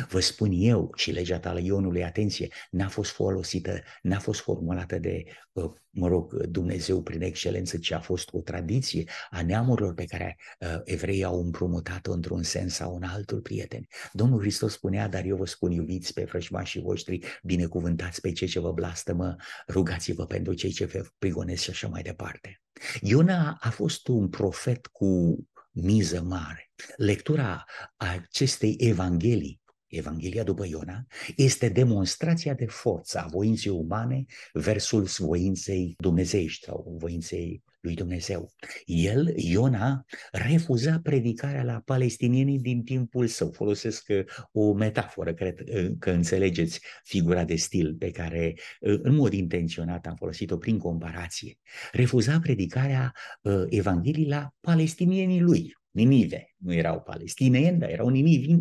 Vă 0.10 0.20
spun 0.20 0.52
eu 0.54 0.92
și 0.96 1.12
legea 1.12 1.40
talionului, 1.40 2.04
atenție, 2.04 2.48
n-a 2.72 2.88
fost 2.88 3.12
folosită, 3.12 3.82
n-a 4.02 4.20
fost 4.20 4.40
formulată 4.40 5.00
de, 5.00 5.24
uh, 5.52 5.72
mă 5.90 6.08
rog, 6.08 6.44
Dumnezeu 6.44 7.04
prin 7.04 7.22
excelență, 7.22 7.78
ci 7.78 7.92
a 7.92 8.00
fost 8.00 8.30
o 8.32 8.42
tradiție 8.42 9.04
a 9.30 9.42
neamurilor 9.42 9.94
pe 9.94 10.06
care 10.06 10.38
uh, 10.60 10.80
evreii 10.84 11.24
au 11.24 11.42
împrumutat-o 11.42 12.12
într-un 12.12 12.44
sens 12.44 12.74
sau 12.74 12.96
în 12.96 13.04
altul, 13.04 13.42
prieteni. 13.42 13.88
Domnul 14.12 14.40
Hristos 14.40 14.74
spunea, 14.74 15.08
dar 15.08 15.26
eu 15.26 15.36
vă 15.36 15.46
spun, 15.46 15.72
iubiți 15.72 16.14
pe 16.14 16.26
frășmașii 16.26 16.82
voștri, 16.82 17.20
binecuvântați 17.44 18.22
pe 18.22 18.32
cei 18.32 18.48
ce 18.48 18.60
vă 18.60 18.72
blastămă, 18.72 19.36
rugați-vă 19.68 20.26
pentru 20.26 20.54
cei 20.54 20.72
ce 20.72 20.86
vă 20.86 21.06
prigonesc 21.18 21.64
și 21.64 21.70
așa 21.70 21.88
mai 21.88 22.02
departe. 22.02 22.62
Iona 23.02 23.58
a 23.60 23.70
fost 23.70 24.08
un 24.08 24.30
profet 24.30 24.88
cu 24.88 25.38
miză 25.72 26.22
mare. 26.22 26.65
Lectura 26.96 27.66
acestei 27.98 28.76
evanghelii 28.80 29.64
Evanghelia 29.88 30.44
după 30.44 30.66
Iona 30.66 31.06
este 31.36 31.70
demonstrația 31.70 32.54
de 32.54 32.66
forță 32.66 33.20
a 33.20 33.28
voinței 33.28 33.72
umane 33.72 34.26
versus 34.54 35.18
voinței 35.18 35.94
dumnezeiești 35.98 36.66
sau 36.66 36.96
voinței 37.00 37.64
lui 37.86 37.96
Dumnezeu. 37.96 38.54
El, 38.86 39.34
Iona, 39.36 40.06
refuza 40.32 41.00
predicarea 41.04 41.64
la 41.64 41.82
palestinienii 41.86 42.60
din 42.60 42.84
timpul 42.84 43.28
său. 43.28 43.52
Folosesc 43.52 44.06
uh, 44.10 44.24
o 44.52 44.74
metaforă, 44.74 45.34
cred 45.34 45.60
uh, 45.60 45.92
că 46.00 46.12
înțelegeți 46.12 46.82
figura 47.04 47.44
de 47.44 47.56
stil 47.56 47.96
pe 47.96 48.12
care 48.12 48.54
uh, 48.80 49.00
în 49.02 49.16
mod 49.16 49.34
intenționat 49.34 50.06
am 50.06 50.16
folosit-o 50.16 50.58
prin 50.58 50.78
comparație. 50.78 51.58
Refuza 51.92 52.40
predicarea 52.40 53.14
Evangheliei 53.70 54.28
la 54.28 54.54
palestinienii 54.60 55.40
lui. 55.40 55.76
Ninive. 55.96 56.56
Nu 56.58 56.74
erau 56.74 57.02
palestinieni, 57.02 57.80
dar 57.80 57.90
erau 57.90 58.10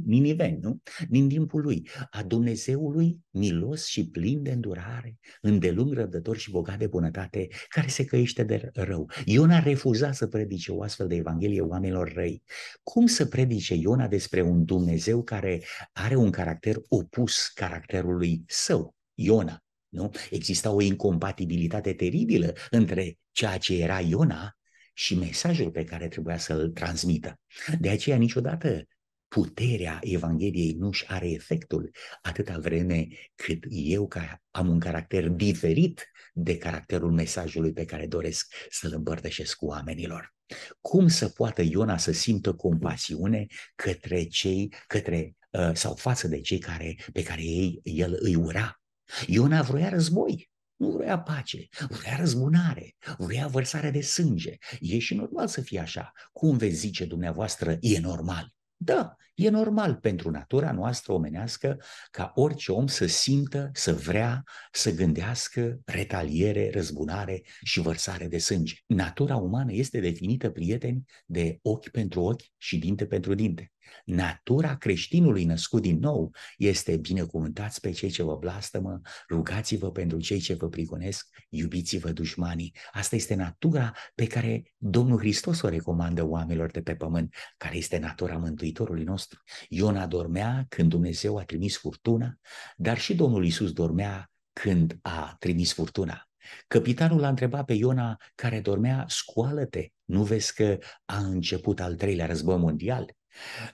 niniveni, 0.05 0.59
nu? 0.61 0.83
Din 1.09 1.29
timpul 1.29 1.62
lui. 1.62 1.88
A 2.11 2.23
Dumnezeului 2.23 3.19
milos 3.31 3.87
și 3.87 4.09
plin 4.09 4.42
de 4.42 4.51
îndurare, 4.51 5.18
îndelung 5.40 5.92
răbdător 5.92 6.37
și 6.37 6.51
bogat 6.51 6.79
de 6.79 6.87
bunătate, 6.87 7.49
care 7.68 7.87
se 7.87 8.05
căiește 8.05 8.42
de 8.42 8.70
rău. 8.73 9.11
Iona 9.25 9.59
refuza 9.59 10.12
să 10.12 10.27
predice 10.27 10.73
o 10.73 10.83
astfel 10.83 11.07
de 11.07 11.14
evanghelie 11.14 11.61
oamenilor 11.61 12.12
răi. 12.12 12.42
Cum 12.83 13.07
să 13.07 13.27
predice 13.27 13.75
Iona 13.75 14.09
despre 14.09 14.42
un 14.42 14.64
Dumnezeu 14.64 15.23
care 15.23 15.62
are 15.92 16.16
un 16.16 16.31
caracter 16.31 16.77
opus 16.88 17.49
caracterului 17.55 18.44
său? 18.47 18.94
Iona. 19.14 19.64
Nu? 19.88 20.11
Exista 20.31 20.70
o 20.70 20.81
incompatibilitate 20.81 21.92
teribilă 21.92 22.53
între 22.70 23.18
ceea 23.33 23.59
ce 23.59 23.83
era 23.83 24.01
Iona 24.01 24.57
și 24.94 25.14
mesajul 25.14 25.70
pe 25.70 25.85
care 25.85 26.09
trebuia 26.09 26.38
să-l 26.38 26.70
transmită. 26.70 27.40
De 27.78 27.88
aceea 27.88 28.16
niciodată 28.16 28.87
puterea 29.28 29.98
Evangheliei 30.02 30.72
nu-și 30.78 31.04
are 31.07 31.30
efectul 31.30 31.90
atâta 32.22 32.59
vreme 32.59 33.07
cât 33.35 33.64
eu 33.68 34.07
ca 34.07 34.42
am 34.50 34.68
un 34.68 34.78
caracter 34.78 35.28
diferit 35.28 36.11
de 36.33 36.59
caracterul 36.59 37.12
mesajului 37.12 37.72
pe 37.72 37.85
care 37.85 38.07
doresc 38.07 38.54
să-l 38.70 38.92
împărtășesc 38.94 39.57
cu 39.57 39.66
oamenilor. 39.66 40.35
Cum 40.80 41.09
să 41.09 41.28
poată 41.28 41.62
Iona 41.62 41.96
să 41.96 42.12
simtă 42.12 42.54
compasiune 42.54 43.46
către 43.74 44.24
cei, 44.24 44.74
către 44.87 45.37
uh, 45.50 45.70
sau 45.72 45.94
față 45.94 46.28
de 46.28 46.40
cei 46.40 46.59
care, 46.59 46.96
pe 47.12 47.22
care 47.22 47.42
ei, 47.42 47.80
el 47.83 48.18
îi 48.20 48.35
ura? 48.35 48.80
Iona 49.26 49.62
vroia 49.62 49.88
război. 49.88 50.50
Nu 50.85 50.90
vrea 50.90 51.18
pace, 51.18 51.68
vrea 51.88 52.16
răzbunare, 52.16 52.97
vrea 53.18 53.47
vărsare 53.47 53.90
de 53.90 54.01
sânge. 54.01 54.57
E 54.81 54.99
și 54.99 55.14
normal 55.14 55.47
să 55.47 55.61
fie 55.61 55.81
așa. 55.81 56.12
Cum 56.33 56.57
veți 56.57 56.77
zice 56.77 57.05
dumneavoastră, 57.05 57.77
e 57.81 58.01
normal? 58.01 58.55
Da, 58.77 59.16
e 59.35 59.49
normal 59.49 59.94
pentru 59.94 60.31
natura 60.31 60.73
noastră 60.73 61.12
omenească 61.12 61.81
ca 62.11 62.33
orice 62.35 62.73
om 62.73 62.87
să 62.87 63.07
simtă, 63.07 63.70
să 63.73 63.92
vrea, 63.92 64.42
să 64.73 64.90
gândească 64.94 65.81
retaliere, 65.85 66.70
răzbunare 66.70 67.42
și 67.62 67.81
vărsare 67.81 68.29
de 68.29 68.38
sânge. 68.38 68.75
Natura 68.87 69.37
umană 69.37 69.73
este 69.73 70.01
definită, 70.01 70.51
prieteni, 70.51 71.05
de 71.27 71.59
ochi 71.62 71.88
pentru 71.88 72.23
ochi 72.23 72.44
și 72.57 72.79
dinte 72.79 73.07
pentru 73.07 73.35
dinte. 73.35 73.74
Natura 74.05 74.77
creștinului 74.77 75.44
născut 75.44 75.83
din 75.83 75.99
nou 75.99 76.35
este 76.57 76.97
binecuvântați 76.97 77.81
pe 77.81 77.90
cei 77.90 78.11
ce 78.11 78.23
vă 78.23 78.37
blastămă, 78.37 79.01
rugați-vă 79.29 79.90
pentru 79.90 80.20
cei 80.20 80.38
ce 80.38 80.55
vă 80.55 80.68
prigonesc, 80.68 81.29
iubiți-vă 81.49 82.12
dușmanii. 82.12 82.75
Asta 82.92 83.16
este 83.16 83.35
natura 83.35 83.92
pe 84.14 84.27
care 84.27 84.75
Domnul 84.77 85.18
Hristos 85.18 85.62
o 85.62 85.68
recomandă 85.68 86.25
oamenilor 86.25 86.70
de 86.70 86.83
pe 86.83 86.94
pământ, 86.94 87.35
care 87.57 87.77
este 87.77 87.99
natura 87.99 88.37
Mântuitorului 88.37 89.05
nostru. 89.05 89.42
Iona 89.68 90.07
dormea 90.07 90.66
când 90.68 90.88
Dumnezeu 90.88 91.37
a 91.37 91.44
trimis 91.44 91.77
furtuna, 91.77 92.38
dar 92.77 92.99
și 92.99 93.14
Domnul 93.14 93.44
Isus 93.44 93.73
dormea 93.73 94.31
când 94.53 94.99
a 95.03 95.37
trimis 95.38 95.73
furtuna. 95.73 96.29
Capitanul 96.66 97.20
l-a 97.20 97.29
întrebat 97.29 97.64
pe 97.64 97.73
Iona, 97.73 98.20
care 98.35 98.61
dormea, 98.61 99.05
scoală-te, 99.09 99.88
nu 100.05 100.23
vezi 100.23 100.55
că 100.55 100.79
a 101.05 101.18
început 101.18 101.81
al 101.81 101.94
treilea 101.94 102.27
război 102.27 102.57
mondial? 102.57 103.16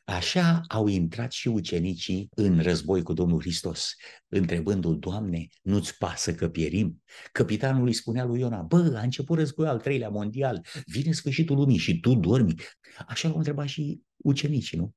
Așa 0.04 0.60
au 0.68 0.86
intrat 0.86 1.32
și 1.32 1.48
ucenicii 1.48 2.28
în 2.34 2.62
război 2.62 3.02
cu 3.02 3.12
Domnul 3.12 3.40
Hristos, 3.40 3.94
întrebându-l, 4.28 4.98
Doamne, 4.98 5.46
nu-ți 5.62 5.96
pasă 5.98 6.34
că 6.34 6.48
pierim? 6.48 7.02
Capitanul 7.32 7.86
îi 7.86 7.92
spunea 7.92 8.24
lui 8.24 8.40
Iona, 8.40 8.62
bă, 8.62 8.94
a 8.96 9.00
început 9.00 9.38
războiul 9.38 9.72
al 9.72 9.80
treilea 9.80 10.08
mondial, 10.08 10.66
vine 10.86 11.12
sfârșitul 11.12 11.56
lumii 11.56 11.78
și 11.78 12.00
tu 12.00 12.14
dormi. 12.14 12.54
Așa 13.06 13.28
l-au 13.28 13.36
întrebat 13.36 13.68
și 13.68 14.00
ucenicii, 14.16 14.78
nu? 14.78 14.94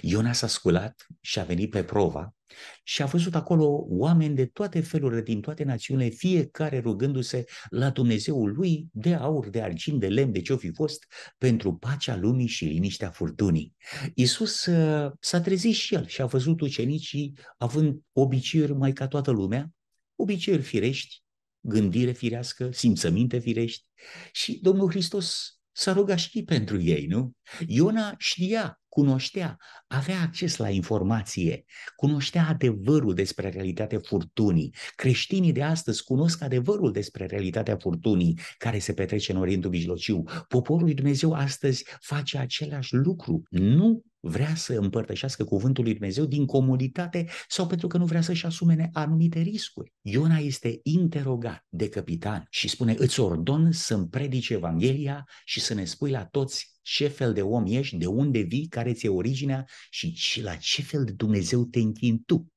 Iona 0.00 0.32
s-a 0.32 0.46
sculat 0.46 1.06
și 1.20 1.38
a 1.38 1.44
venit 1.44 1.70
pe 1.70 1.84
prova 1.84 2.34
și 2.82 3.02
a 3.02 3.06
văzut 3.06 3.34
acolo 3.34 3.84
oameni 3.88 4.34
de 4.34 4.46
toate 4.46 4.80
felurile, 4.80 5.22
din 5.22 5.40
toate 5.40 5.64
națiunile, 5.64 6.08
fiecare 6.08 6.78
rugându-se 6.78 7.44
la 7.70 7.90
Dumnezeul 7.90 8.52
lui 8.52 8.88
de 8.92 9.14
aur, 9.14 9.48
de 9.48 9.62
argint, 9.62 10.00
de 10.00 10.08
lemn, 10.08 10.32
de 10.32 10.40
ce-o 10.40 10.56
fi 10.56 10.72
fost, 10.72 11.06
pentru 11.38 11.74
pacea 11.74 12.16
lumii 12.16 12.46
și 12.46 12.64
liniștea 12.64 13.10
furtunii. 13.10 13.74
Iisus 14.14 14.66
uh, 14.66 15.12
s-a 15.20 15.40
trezit 15.40 15.74
și 15.74 15.94
el 15.94 16.06
și 16.06 16.20
a 16.20 16.26
văzut 16.26 16.60
ucenicii 16.60 17.38
având 17.56 18.00
obiceiuri 18.12 18.74
mai 18.74 18.92
ca 18.92 19.08
toată 19.08 19.30
lumea, 19.30 19.70
obiceiuri 20.14 20.62
firești, 20.62 21.22
gândire 21.60 22.12
firească, 22.12 22.70
simțăminte 22.72 23.38
firești 23.38 23.84
și 24.32 24.58
Domnul 24.62 24.90
Hristos 24.90 25.58
s-a 25.72 25.92
rugat 25.92 26.18
și 26.18 26.42
pentru 26.42 26.80
ei, 26.80 27.06
nu? 27.06 27.32
Iona 27.66 28.14
știa 28.18 28.80
cunoștea, 28.98 29.56
avea 29.86 30.20
acces 30.20 30.56
la 30.56 30.68
informație, 30.68 31.64
cunoștea 31.96 32.46
adevărul 32.48 33.14
despre 33.14 33.48
realitatea 33.48 33.98
furtunii. 34.02 34.74
Creștinii 34.94 35.52
de 35.52 35.62
astăzi 35.62 36.04
cunosc 36.04 36.42
adevărul 36.42 36.92
despre 36.92 37.26
realitatea 37.26 37.76
furtunii 37.76 38.38
care 38.56 38.78
se 38.78 38.92
petrece 38.92 39.32
în 39.32 39.38
Orientul 39.38 39.70
Mijlociu. 39.70 40.22
Poporul 40.48 40.84
lui 40.84 40.94
Dumnezeu 40.94 41.32
astăzi 41.32 41.84
face 42.00 42.38
același 42.38 42.94
lucru. 42.94 43.42
Nu 43.50 44.02
vrea 44.20 44.54
să 44.54 44.72
împărtășească 44.72 45.44
cuvântul 45.44 45.84
lui 45.84 45.92
Dumnezeu 45.92 46.24
din 46.24 46.46
comoditate 46.46 47.26
sau 47.48 47.66
pentru 47.66 47.86
că 47.86 47.98
nu 47.98 48.04
vrea 48.04 48.20
să-și 48.20 48.46
asume 48.46 48.90
anumite 48.92 49.40
riscuri. 49.40 49.92
Iona 50.00 50.36
este 50.36 50.80
interogat 50.82 51.66
de 51.68 51.88
capitan 51.88 52.46
și 52.50 52.68
spune, 52.68 52.94
îți 52.98 53.20
ordon 53.20 53.72
să-mi 53.72 54.08
predici 54.08 54.48
Evanghelia 54.48 55.28
și 55.44 55.60
să 55.60 55.74
ne 55.74 55.84
spui 55.84 56.10
la 56.10 56.24
toți 56.24 56.77
ce 56.90 57.08
fel 57.08 57.32
de 57.32 57.42
om 57.42 57.64
ești, 57.66 57.96
de 57.96 58.06
unde 58.06 58.40
vii, 58.40 58.66
care 58.66 58.92
ți-e 58.92 59.08
originea 59.08 59.66
și 59.90 60.40
la 60.42 60.54
ce 60.54 60.82
fel 60.82 61.04
de 61.04 61.12
Dumnezeu 61.12 61.64
te 61.64 61.78
închini 61.78 62.22
tu. 62.26 62.52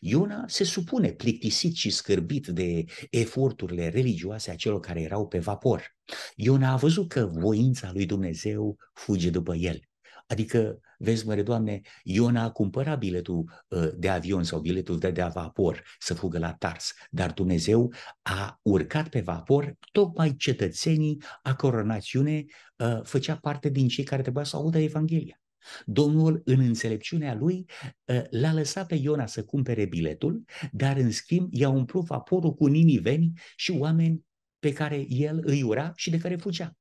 Iona 0.00 0.44
se 0.46 0.64
supune 0.64 1.12
plictisit 1.12 1.74
și 1.74 1.90
scârbit 1.90 2.46
de 2.46 2.84
eforturile 3.10 3.88
religioase 3.88 4.50
a 4.50 4.56
celor 4.56 4.80
care 4.80 5.00
erau 5.00 5.26
pe 5.26 5.38
vapor. 5.38 5.96
Iona 6.34 6.72
a 6.72 6.76
văzut 6.76 7.08
că 7.08 7.26
voința 7.26 7.92
lui 7.92 8.06
Dumnezeu 8.06 8.76
fuge 8.92 9.30
după 9.30 9.54
el. 9.54 9.80
Adică, 10.26 10.80
vezi, 10.98 11.26
măre 11.26 11.42
Doamne, 11.42 11.80
Iona 12.02 12.42
a 12.42 12.50
cumpărat 12.50 12.98
biletul 12.98 13.64
uh, 13.68 13.88
de 13.96 14.08
avion 14.08 14.44
sau 14.44 14.60
biletul 14.60 14.98
de, 14.98 15.10
de 15.10 15.30
vapor 15.34 15.82
să 15.98 16.14
fugă 16.14 16.38
la 16.38 16.52
Tars, 16.52 16.92
dar 17.10 17.32
Dumnezeu 17.32 17.92
a 18.22 18.60
urcat 18.62 19.08
pe 19.08 19.20
vapor 19.20 19.76
tocmai 19.92 20.36
cetățenii 20.36 21.22
a 21.42 21.54
coronațiune 21.54 22.44
uh, 22.76 23.00
făcea 23.02 23.36
parte 23.36 23.68
din 23.68 23.88
cei 23.88 24.04
care 24.04 24.22
trebuia 24.22 24.44
să 24.44 24.56
audă 24.56 24.78
Evanghelia. 24.78 25.40
Domnul, 25.84 26.42
în 26.44 26.60
înțelepciunea 26.60 27.34
lui, 27.34 27.64
uh, 28.04 28.22
l-a 28.30 28.52
lăsat 28.52 28.86
pe 28.86 28.94
Iona 28.94 29.26
să 29.26 29.44
cumpere 29.44 29.84
biletul, 29.84 30.44
dar 30.72 30.96
în 30.96 31.10
schimb 31.10 31.48
i-a 31.52 31.68
umplut 31.68 32.04
vaporul 32.04 32.54
cu 32.54 32.66
niniveni 32.66 33.32
și 33.56 33.70
oameni 33.70 34.24
pe 34.58 34.72
care 34.72 35.04
el 35.08 35.40
îi 35.44 35.62
ura 35.62 35.92
și 35.96 36.10
de 36.10 36.18
care 36.18 36.36
fugea. 36.36 36.76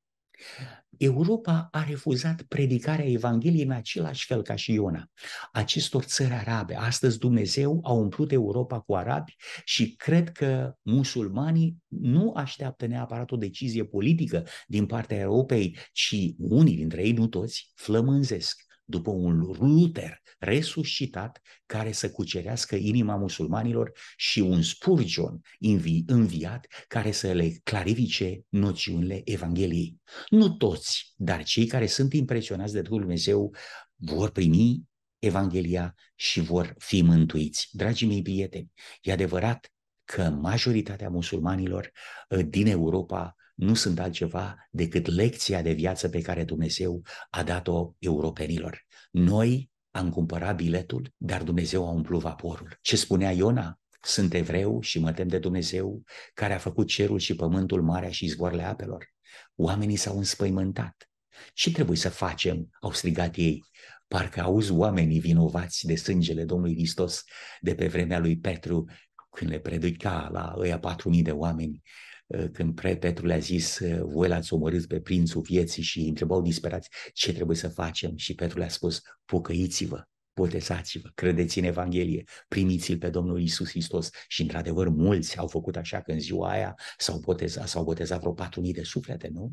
Europa 0.98 1.68
a 1.72 1.84
refuzat 1.84 2.42
predicarea 2.42 3.06
Evangheliei 3.06 3.64
în 3.64 3.72
același 3.72 4.26
fel 4.26 4.42
ca 4.42 4.56
și 4.56 4.74
Iona. 4.74 5.10
Acestor 5.52 6.04
țări 6.04 6.34
arabe, 6.34 6.76
astăzi 6.76 7.20
Dumnezeu 7.20 7.80
a 7.84 7.92
umplut 7.92 8.32
Europa 8.32 8.80
cu 8.80 8.96
arabi 8.96 9.36
și 9.64 9.96
cred 9.96 10.32
că 10.32 10.76
musulmanii 10.82 11.78
nu 11.88 12.34
așteaptă 12.36 12.86
neapărat 12.86 13.32
o 13.32 13.36
decizie 13.36 13.86
politică 13.86 14.48
din 14.68 14.86
partea 14.86 15.18
Europei, 15.18 15.78
ci 15.92 16.16
unii 16.38 16.76
dintre 16.76 17.04
ei, 17.04 17.12
nu 17.12 17.28
toți, 17.28 17.72
flămânzesc 17.76 18.64
după 18.86 19.12
un 19.12 19.40
Luther 19.60 20.22
resuscitat 20.40 21.42
care 21.66 21.92
să 21.92 22.12
cucerească 22.12 22.76
inima 22.76 23.16
musulmanilor 23.16 23.92
și 24.16 24.40
un 24.40 24.62
Spurgeon 24.62 25.42
învi- 25.60 26.04
înviat 26.06 26.68
care 26.88 27.12
să 27.12 27.32
le 27.32 27.60
clarifice 27.64 28.42
noțiunile 28.50 29.22
Evangheliei. 29.24 29.98
Nu 30.30 30.50
toți, 30.50 31.14
dar 31.16 31.44
cei 31.44 31.66
care 31.66 31.88
sunt 31.88 32.14
impresionați 32.14 32.74
de 32.74 32.82
Duhul 32.82 33.00
Dumnezeu 33.00 33.56
vor 33.96 34.32
primi 34.32 34.84
Evanghelia 35.20 35.96
și 36.16 36.40
vor 36.40 36.74
fi 36.78 37.02
mântuiți. 37.02 37.70
Dragii 37.72 38.08
mei 38.08 38.22
prieteni, 38.22 38.72
e 39.02 39.12
adevărat 39.12 39.70
că 40.04 40.30
majoritatea 40.30 41.10
musulmanilor 41.10 41.92
ă, 42.32 42.42
din 42.42 42.68
Europa 42.68 43.36
nu 43.56 43.74
sunt 43.74 44.00
altceva 44.00 44.68
decât 44.72 45.06
lecția 45.06 45.62
de 45.62 45.72
viață 45.72 46.10
pe 46.10 46.22
care 46.22 46.44
Dumnezeu 46.44 47.02
a 47.30 47.44
dat-o 47.44 47.94
europenilor. 48.00 48.86
Noi 49.12 49.72
am 49.92 50.10
cumpărat 50.10 50.56
biletul, 50.56 51.14
dar 51.18 51.44
Dumnezeu 51.44 51.88
a 51.88 51.92
umplut 51.92 52.22
vaporul. 52.22 52.78
Ce 52.82 52.96
spunea 52.96 53.32
Iona? 53.32 53.80
Sunt 54.02 54.34
evreu 54.34 54.82
și 54.82 55.00
mă 55.00 55.12
tem 55.12 55.28
de 55.28 55.40
Dumnezeu 55.40 56.04
care 56.34 56.54
a 56.54 56.58
făcut 56.58 56.88
cerul 56.88 57.20
și 57.20 57.36
pământul, 57.36 57.82
marea 57.82 58.12
și 58.12 58.26
izvoarele 58.26 58.64
apelor. 58.64 59.14
Oamenii 59.56 59.96
s-au 59.96 60.18
înspăimântat. 60.18 61.10
Ce 61.54 61.72
trebuie 61.72 61.98
să 61.98 62.10
facem? 62.10 62.70
Au 62.82 62.92
strigat 62.92 63.36
ei. 63.36 63.64
Parcă 64.08 64.42
auzi 64.42 64.72
oamenii 64.72 65.20
vinovați 65.20 65.86
de 65.86 65.96
sângele 65.96 66.46
Domnului 66.46 66.76
Hristos 66.76 67.24
de 67.62 67.76
pe 67.76 67.88
vremea 67.88 68.20
lui 68.20 68.38
Petru 68.38 68.86
când 69.30 69.52
le 69.52 69.60
predica 69.60 70.30
la 70.32 70.54
ăia 70.58 70.80
patru 70.80 71.10
mii 71.10 71.22
de 71.22 71.32
oameni 71.32 71.82
Uh, 71.82 72.15
când 72.52 72.82
Petru 73.00 73.26
le-a 73.26 73.38
zis, 73.38 73.80
uh, 73.80 74.02
voi 74.02 74.28
l-ați 74.28 74.54
omorât 74.54 74.88
pe 74.88 75.00
prințul 75.00 75.42
vieții 75.42 75.84
și 75.84 76.00
îi 76.00 76.08
întrebau 76.08 76.42
disperați 76.42 76.90
ce 77.14 77.34
trebuie 77.34 77.58
să 77.58 77.70
facem 77.70 78.16
și 78.16 78.36
Petru 78.36 78.60
le-a 78.60 78.70
spus, 78.70 79.02
pocăiți-vă, 79.26 80.04
botezați-vă, 80.34 81.10
credeți 81.16 81.60
în 81.60 81.64
Evanghelie, 81.64 82.24
primiți-l 82.48 82.98
pe 82.98 83.10
Domnul 83.10 83.42
Isus 83.42 83.70
Hristos. 83.70 84.10
Și 84.28 84.42
într-adevăr 84.42 84.90
mulți 84.90 85.38
au 85.38 85.48
făcut 85.48 85.76
așa 85.76 86.02
că 86.02 86.12
în 86.12 86.20
ziua 86.20 86.50
aia 86.50 86.76
s-au 86.98 87.20
botezat, 87.20 87.68
s-au 87.68 87.84
botezat 87.84 88.20
vreo 88.20 88.34
4.000 88.34 88.72
de 88.74 88.84
suflete, 88.84 89.30
nu? 89.34 89.52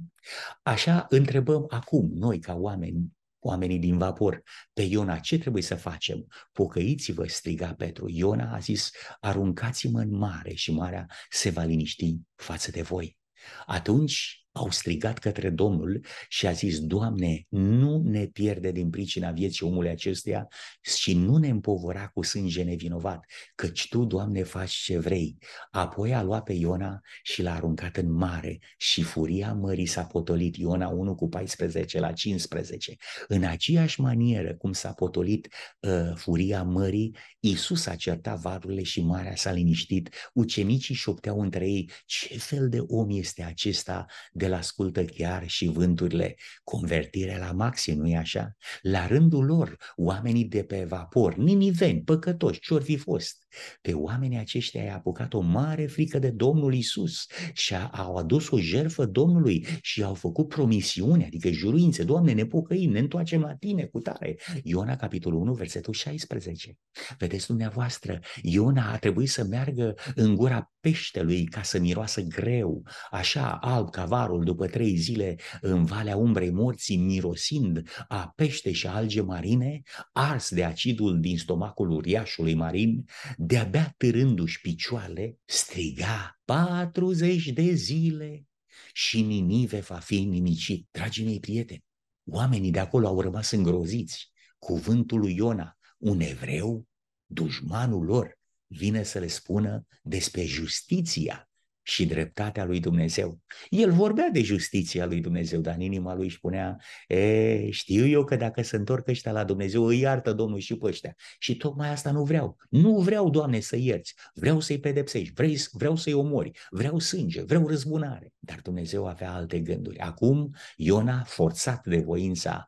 Așa 0.63 1.07
întrebăm 1.09 1.67
acum, 1.69 2.11
noi 2.15 2.39
ca 2.39 2.55
oameni, 2.55 3.13
oamenii 3.45 3.79
din 3.79 3.99
vapor, 3.99 4.43
pe 4.73 4.83
Iona, 4.83 5.19
ce 5.19 5.39
trebuie 5.39 5.63
să 5.63 5.75
facem? 5.75 6.27
Pocăiți-vă, 6.53 7.27
striga 7.27 7.75
Petru. 7.75 8.09
Iona 8.09 8.55
a 8.55 8.59
zis, 8.59 8.91
aruncați-mă 9.21 10.01
în 10.01 10.17
mare 10.17 10.55
și 10.55 10.73
marea 10.73 11.07
se 11.31 11.51
va 11.51 11.63
liniști 11.63 12.17
față 12.35 12.71
de 12.71 12.83
voi. 12.83 13.19
Atunci 13.67 14.42
au 14.53 14.71
strigat 14.71 15.19
către 15.19 15.51
Domnul 15.51 16.05
și 16.29 16.47
a 16.47 16.53
zis, 16.53 16.81
Doamne, 16.81 17.47
nu 17.49 18.03
ne 18.05 18.27
pierde 18.27 18.71
din 18.71 18.91
pricina 18.91 19.31
vieții 19.31 19.67
omului 19.67 19.91
acesteia 19.91 20.49
și 20.81 21.15
nu 21.15 21.37
ne 21.37 21.49
împovăra 21.49 22.07
cu 22.07 22.23
sânge 22.23 22.63
nevinovat, 22.63 23.25
căci 23.55 23.89
Tu, 23.89 24.05
Doamne, 24.05 24.43
faci 24.43 24.73
ce 24.73 24.99
vrei. 24.99 25.39
Apoi 25.71 26.15
a 26.15 26.23
luat 26.23 26.43
pe 26.43 26.53
Iona 26.53 27.01
și 27.23 27.43
l-a 27.43 27.55
aruncat 27.55 27.97
în 27.97 28.13
mare 28.13 28.59
și 28.77 29.03
furia 29.03 29.53
mării 29.53 29.87
s-a 29.87 30.05
potolit, 30.05 30.57
Iona 30.57 30.89
1 30.89 31.15
cu 31.15 31.29
14 31.29 32.01
la 32.01 32.13
15. 32.13 32.97
În 33.29 33.45
aceeași 33.45 34.01
manieră 34.01 34.55
cum 34.55 34.73
s-a 34.73 34.93
potolit 34.93 35.49
uh, 35.81 36.13
furia 36.15 36.63
mării, 36.63 37.17
Iisus 37.41 37.87
a 37.87 37.95
certat 37.95 38.39
varurile 38.39 38.83
și 38.83 39.03
marea 39.03 39.37
s-a 39.37 39.53
liniștit, 39.53 40.11
ucenicii 40.33 40.95
șopteau 40.95 41.41
între 41.41 41.67
ei, 41.67 41.91
ce 42.07 42.39
fel 42.39 42.69
de 42.69 42.79
om 42.87 43.11
este 43.11 43.43
acesta 43.43 44.07
de 44.43 44.49
la 44.49 44.57
ascultă 44.57 45.05
chiar 45.05 45.49
și 45.49 45.67
vânturile, 45.67 46.37
convertire 46.65 47.39
la 47.39 47.53
maxim, 47.53 47.99
nu-i 47.99 48.17
așa? 48.17 48.57
La 48.81 49.07
rândul 49.07 49.45
lor, 49.45 49.77
oamenii 49.97 50.45
de 50.45 50.63
pe 50.63 50.85
vapor, 50.89 51.37
niniveni, 51.37 52.03
păcătoși, 52.03 52.61
ce-or 52.61 52.83
fi 52.83 52.97
fost, 52.97 53.47
pe 53.81 53.93
oamenii 53.93 54.39
aceștia 54.39 54.83
i-a 54.83 54.95
apucat 54.95 55.35
o 55.35 55.41
mare 55.41 55.87
frică 55.87 56.19
de 56.19 56.31
Domnul 56.31 56.75
Isus 56.75 57.27
și 57.53 57.75
au 57.93 58.17
adus 58.17 58.51
o 58.51 58.59
jerfă 58.59 59.05
Domnului 59.05 59.67
și 59.81 60.03
au 60.03 60.15
făcut 60.15 60.49
promisiuni, 60.49 61.25
adică 61.25 61.51
juruințe, 61.51 62.05
Doamne, 62.05 62.33
ne 62.33 62.47
pocăim, 62.47 62.91
ne 62.91 62.99
întoarcem 62.99 63.41
la 63.41 63.55
Tine 63.55 63.85
cu 63.85 64.01
tare. 64.01 64.37
Iona, 64.63 64.97
capitolul 64.97 65.41
1, 65.41 65.53
versetul 65.53 65.93
16. 65.93 66.79
Vedeți 67.19 67.47
dumneavoastră, 67.47 68.21
Iona 68.43 68.93
a 68.93 68.99
trebuit 68.99 69.31
să 69.31 69.45
meargă 69.45 69.95
în 70.15 70.35
gura 70.35 70.73
peștelui 70.81 71.45
ca 71.45 71.63
să 71.63 71.79
miroasă 71.79 72.21
greu, 72.21 72.83
așa 73.11 73.51
alb 73.61 73.91
ca 73.91 74.05
varul 74.33 74.45
după 74.45 74.67
trei 74.67 74.97
zile 74.97 75.37
în 75.61 75.85
Valea 75.85 76.17
Umbrei 76.17 76.51
Morții, 76.51 76.97
mirosind 76.97 77.89
a 78.09 78.33
pește 78.37 78.73
și 78.73 78.87
alge 78.87 79.21
marine, 79.21 79.83
ars 80.13 80.51
de 80.51 80.65
acidul 80.65 81.21
din 81.21 81.39
stomacul 81.39 81.91
uriașului 81.91 82.55
marin, 82.55 83.05
de-abia 83.37 83.95
târându-și 83.97 84.61
picioale, 84.61 85.39
striga 85.45 86.41
40 86.45 87.47
de 87.47 87.73
zile 87.73 88.47
și 88.93 89.23
Ninive 89.23 89.81
va 89.81 89.99
fi 89.99 90.21
nimicit. 90.21 90.89
Dragii 90.91 91.25
mei 91.25 91.41
prieteni, 91.41 91.85
oamenii 92.25 92.71
de 92.71 92.79
acolo 92.79 93.07
au 93.07 93.21
rămas 93.21 93.51
îngroziți. 93.51 94.31
Cuvântul 94.59 95.21
lui 95.21 95.35
Iona, 95.37 95.79
un 95.99 96.21
evreu, 96.21 96.87
dușmanul 97.27 98.05
lor, 98.05 98.39
vine 98.67 99.03
să 99.03 99.19
le 99.19 99.27
spună 99.27 99.87
despre 100.03 100.45
justiția 100.45 101.52
și 101.83 102.07
dreptatea 102.07 102.65
lui 102.65 102.81
Dumnezeu. 102.81 103.41
El 103.69 103.93
vorbea 103.93 104.29
de 104.33 104.43
justiția 104.43 105.07
lui 105.07 105.21
Dumnezeu, 105.21 105.61
dar 105.61 105.75
în 105.75 105.81
inima 105.81 106.15
lui 106.15 106.25
își 106.25 106.37
spunea, 106.37 106.77
e, 107.09 107.71
știu 107.71 108.07
eu 108.07 108.25
că 108.25 108.37
dacă 108.37 108.63
se 108.63 108.77
întorc 108.77 109.09
ăștia 109.09 109.33
la 109.33 109.45
Dumnezeu, 109.45 109.85
îi 109.85 109.99
iartă 109.99 110.33
Domnul 110.33 110.59
și 110.59 110.77
pe 110.77 110.87
ăștia. 110.87 111.15
Și 111.39 111.57
tocmai 111.57 111.89
asta 111.89 112.11
nu 112.11 112.25
vreau. 112.25 112.57
Nu 112.69 112.99
vreau, 112.99 113.31
Doamne, 113.31 113.61
să 113.61 113.77
ierți. 113.77 114.15
Vreau 114.35 114.61
să-i 114.61 114.81
pedepsești, 114.81 115.33
vrei, 115.35 115.59
vreau 115.73 115.97
să-i 115.97 116.13
omori, 116.13 116.51
vreau 116.71 116.99
sânge, 116.99 117.43
vreau 117.43 117.67
răzbunare. 117.67 118.33
Dar 118.39 118.61
Dumnezeu 118.63 119.07
avea 119.07 119.33
alte 119.33 119.61
gânduri. 119.61 119.99
Acum, 119.99 120.55
Iona, 120.77 121.23
forțat 121.23 121.87
de 121.87 121.99
voința 121.99 122.67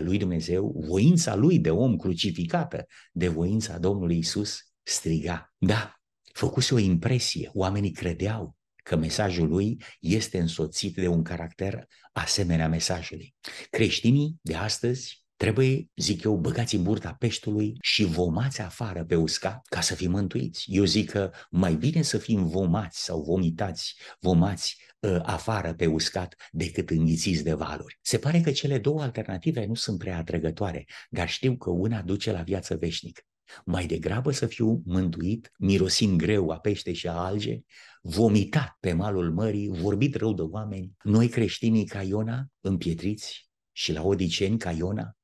lui 0.00 0.18
Dumnezeu, 0.18 0.74
voința 0.86 1.34
lui 1.34 1.58
de 1.58 1.70
om 1.70 1.96
crucificată, 1.96 2.86
de 3.12 3.28
voința 3.28 3.78
Domnului 3.78 4.18
Isus, 4.18 4.58
striga. 4.82 5.54
Da, 5.58 6.03
făcuse 6.34 6.74
o 6.74 6.78
impresie, 6.78 7.50
oamenii 7.52 7.92
credeau 7.92 8.56
că 8.82 8.96
mesajul 8.96 9.48
lui 9.48 9.82
este 10.00 10.38
însoțit 10.38 10.94
de 10.94 11.06
un 11.06 11.22
caracter 11.22 11.86
asemenea 12.12 12.68
mesajului. 12.68 13.34
Creștinii 13.70 14.38
de 14.42 14.54
astăzi 14.54 15.24
Trebuie, 15.36 15.88
zic 15.96 16.22
eu, 16.22 16.36
băgați 16.36 16.74
în 16.74 16.82
burta 16.82 17.14
peștului 17.18 17.76
și 17.80 18.04
vomați 18.04 18.60
afară 18.60 19.04
pe 19.04 19.14
uscat 19.14 19.66
ca 19.66 19.80
să 19.80 19.94
fim 19.94 20.10
mântuiți. 20.10 20.64
Eu 20.66 20.84
zic 20.84 21.10
că 21.10 21.30
mai 21.50 21.74
bine 21.74 22.02
să 22.02 22.18
fim 22.18 22.46
vomați 22.46 23.04
sau 23.04 23.22
vomitați, 23.22 23.94
vomați 24.20 24.76
uh, 25.00 25.18
afară 25.22 25.74
pe 25.74 25.86
uscat 25.86 26.34
decât 26.52 26.90
înghițiți 26.90 27.44
de 27.44 27.54
valuri. 27.54 27.98
Se 28.02 28.18
pare 28.18 28.40
că 28.40 28.50
cele 28.50 28.78
două 28.78 29.02
alternative 29.02 29.64
nu 29.64 29.74
sunt 29.74 29.98
prea 29.98 30.16
atrăgătoare, 30.16 30.84
dar 31.10 31.28
știu 31.28 31.56
că 31.56 31.70
una 31.70 32.02
duce 32.02 32.32
la 32.32 32.42
viață 32.42 32.76
veșnică. 32.76 33.22
Mai 33.64 33.86
degrabă 33.86 34.30
să 34.30 34.46
fiu 34.46 34.82
mântuit, 34.84 35.52
mirosind 35.58 36.18
greu 36.18 36.50
a 36.50 36.58
pește 36.58 36.92
și 36.92 37.08
a 37.08 37.12
alge, 37.12 37.60
vomitat 38.02 38.76
pe 38.80 38.92
malul 38.92 39.32
mării, 39.32 39.68
vorbit 39.68 40.14
rău 40.14 40.34
de 40.34 40.42
oameni, 40.42 40.92
noi 41.02 41.28
creștinii 41.28 41.84
ca 41.84 42.02
Iona, 42.02 42.46
împietriți, 42.60 43.48
și 43.72 43.92
la 43.92 44.02
odiceni 44.02 44.58
ca 44.58 44.70
Iona, 44.70 45.16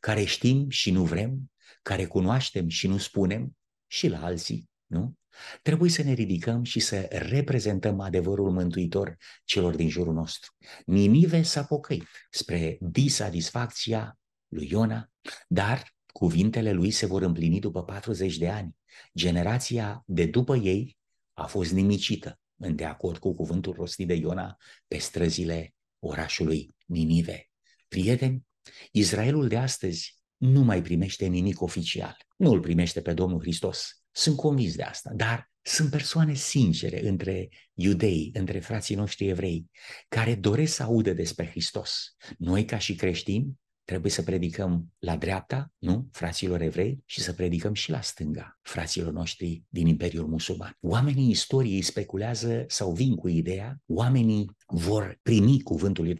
care 0.00 0.24
știm 0.24 0.70
și 0.70 0.90
nu 0.90 1.04
vrem, 1.04 1.52
care 1.82 2.06
cunoaștem 2.06 2.68
și 2.68 2.86
nu 2.86 2.98
spunem, 2.98 3.56
și 3.86 4.08
la 4.08 4.24
alții, 4.24 4.70
nu? 4.86 5.14
Trebuie 5.62 5.90
să 5.90 6.02
ne 6.02 6.12
ridicăm 6.12 6.62
și 6.62 6.80
să 6.80 7.08
reprezentăm 7.10 8.00
adevărul 8.00 8.50
mântuitor 8.50 9.16
celor 9.44 9.74
din 9.74 9.88
jurul 9.88 10.14
nostru. 10.14 10.52
Ninive 10.84 11.42
s-a 11.42 11.64
pocăit 11.64 12.04
spre 12.30 12.78
disatisfacția 12.80 14.18
lui 14.48 14.68
Iona, 14.70 15.10
dar 15.48 15.95
cuvintele 16.16 16.72
lui 16.72 16.90
se 16.90 17.06
vor 17.06 17.22
împlini 17.22 17.60
după 17.60 17.82
40 17.84 18.36
de 18.36 18.48
ani. 18.48 18.76
Generația 19.14 20.02
de 20.06 20.26
după 20.26 20.56
ei 20.56 20.96
a 21.32 21.46
fost 21.46 21.72
nimicită, 21.72 22.40
în 22.56 22.76
de 22.76 22.84
acord 22.84 23.18
cu 23.18 23.34
cuvântul 23.34 23.72
rostit 23.72 24.06
de 24.06 24.14
Iona 24.14 24.56
pe 24.86 24.98
străzile 24.98 25.74
orașului 25.98 26.74
Ninive. 26.86 27.50
Prieteni, 27.88 28.46
Israelul 28.92 29.48
de 29.48 29.56
astăzi 29.56 30.18
nu 30.36 30.60
mai 30.60 30.82
primește 30.82 31.26
nimic 31.26 31.60
oficial. 31.60 32.16
Nu 32.36 32.50
îl 32.50 32.60
primește 32.60 33.00
pe 33.00 33.12
Domnul 33.12 33.40
Hristos. 33.40 34.02
Sunt 34.10 34.36
convins 34.36 34.74
de 34.74 34.82
asta, 34.82 35.12
dar 35.14 35.50
sunt 35.62 35.90
persoane 35.90 36.34
sincere 36.34 37.08
între 37.08 37.48
iudei, 37.74 38.30
între 38.34 38.60
frații 38.60 38.94
noștri 38.94 39.28
evrei, 39.28 39.70
care 40.08 40.34
doresc 40.34 40.74
să 40.74 40.82
audă 40.82 41.12
despre 41.12 41.46
Hristos. 41.46 42.16
Noi, 42.38 42.64
ca 42.64 42.78
și 42.78 42.94
creștini, 42.94 43.54
trebuie 43.86 44.10
să 44.10 44.22
predicăm 44.22 44.92
la 44.98 45.16
dreapta, 45.16 45.72
nu, 45.78 46.08
fraților 46.12 46.60
evrei, 46.60 47.02
și 47.04 47.20
să 47.20 47.32
predicăm 47.32 47.74
și 47.74 47.90
la 47.90 48.00
stânga, 48.00 48.58
fraților 48.62 49.12
noștri 49.12 49.64
din 49.68 49.86
Imperiul 49.86 50.26
Musulman. 50.26 50.76
Oamenii 50.80 51.30
istoriei 51.30 51.82
speculează 51.82 52.64
sau 52.68 52.92
vin 52.92 53.14
cu 53.14 53.28
ideea, 53.28 53.82
oamenii 53.86 54.50
vor 54.66 55.18
primi 55.22 55.62
cuvântul 55.62 56.04
lui 56.04 56.18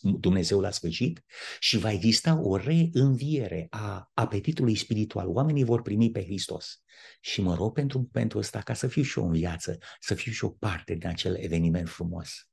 Dumnezeu 0.00 0.60
la 0.60 0.70
sfârșit 0.70 1.24
și 1.58 1.78
va 1.78 1.92
exista 1.92 2.40
o 2.42 2.56
reînviere 2.56 3.66
a 3.70 4.10
apetitului 4.14 4.74
spiritual. 4.74 5.28
Oamenii 5.28 5.64
vor 5.64 5.82
primi 5.82 6.10
pe 6.10 6.24
Hristos. 6.24 6.82
Și 7.20 7.40
mă 7.40 7.54
rog 7.54 7.72
pentru, 7.72 8.02
pentru 8.12 8.38
ăsta 8.38 8.58
ca 8.58 8.74
să 8.74 8.86
fiu 8.86 9.02
și 9.02 9.18
eu 9.18 9.24
în 9.24 9.32
viață, 9.32 9.78
să 10.00 10.14
fiu 10.14 10.32
și 10.32 10.44
o 10.44 10.48
parte 10.48 10.94
din 10.94 11.08
acel 11.08 11.36
eveniment 11.36 11.88
frumos. 11.88 12.48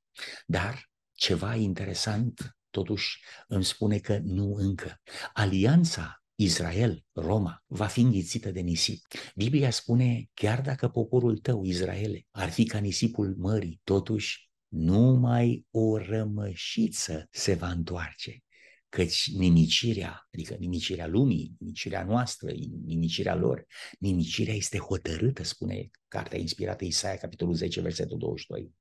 Dar 0.45 0.89
ceva 1.13 1.55
interesant 1.55 2.58
totuși 2.69 3.23
îmi 3.47 3.63
spune 3.63 3.97
că 3.97 4.19
nu 4.23 4.53
încă. 4.53 5.01
Alianța 5.33 6.23
Israel-Roma 6.35 7.63
va 7.67 7.85
fi 7.85 7.99
înghițită 7.99 8.51
de 8.51 8.59
nisip. 8.59 9.07
Biblia 9.35 9.69
spune, 9.69 10.29
chiar 10.33 10.61
dacă 10.61 10.87
poporul 10.87 11.37
tău, 11.37 11.63
Israele, 11.63 12.25
ar 12.31 12.49
fi 12.49 12.65
ca 12.65 12.77
nisipul 12.77 13.35
mării, 13.37 13.81
totuși 13.83 14.49
numai 14.67 15.65
o 15.71 15.97
rămășiță 15.97 17.27
se 17.31 17.53
va 17.53 17.69
întoarce 17.69 18.43
căci 18.89 19.31
nimicirea, 19.31 20.27
adică 20.33 20.55
nimicirea 20.59 21.07
lumii, 21.07 21.55
nimicirea 21.59 22.03
noastră, 22.03 22.51
nimicirea 22.85 23.35
lor, 23.35 23.65
nimicirea 23.99 24.53
este 24.53 24.77
hotărâtă, 24.77 25.43
spune 25.43 25.89
cartea 26.07 26.39
inspirată 26.39 26.85
Isaia, 26.85 27.17
capitolul 27.17 27.53
10, 27.53 27.81
versetul 27.81 28.17
22, 28.17 28.73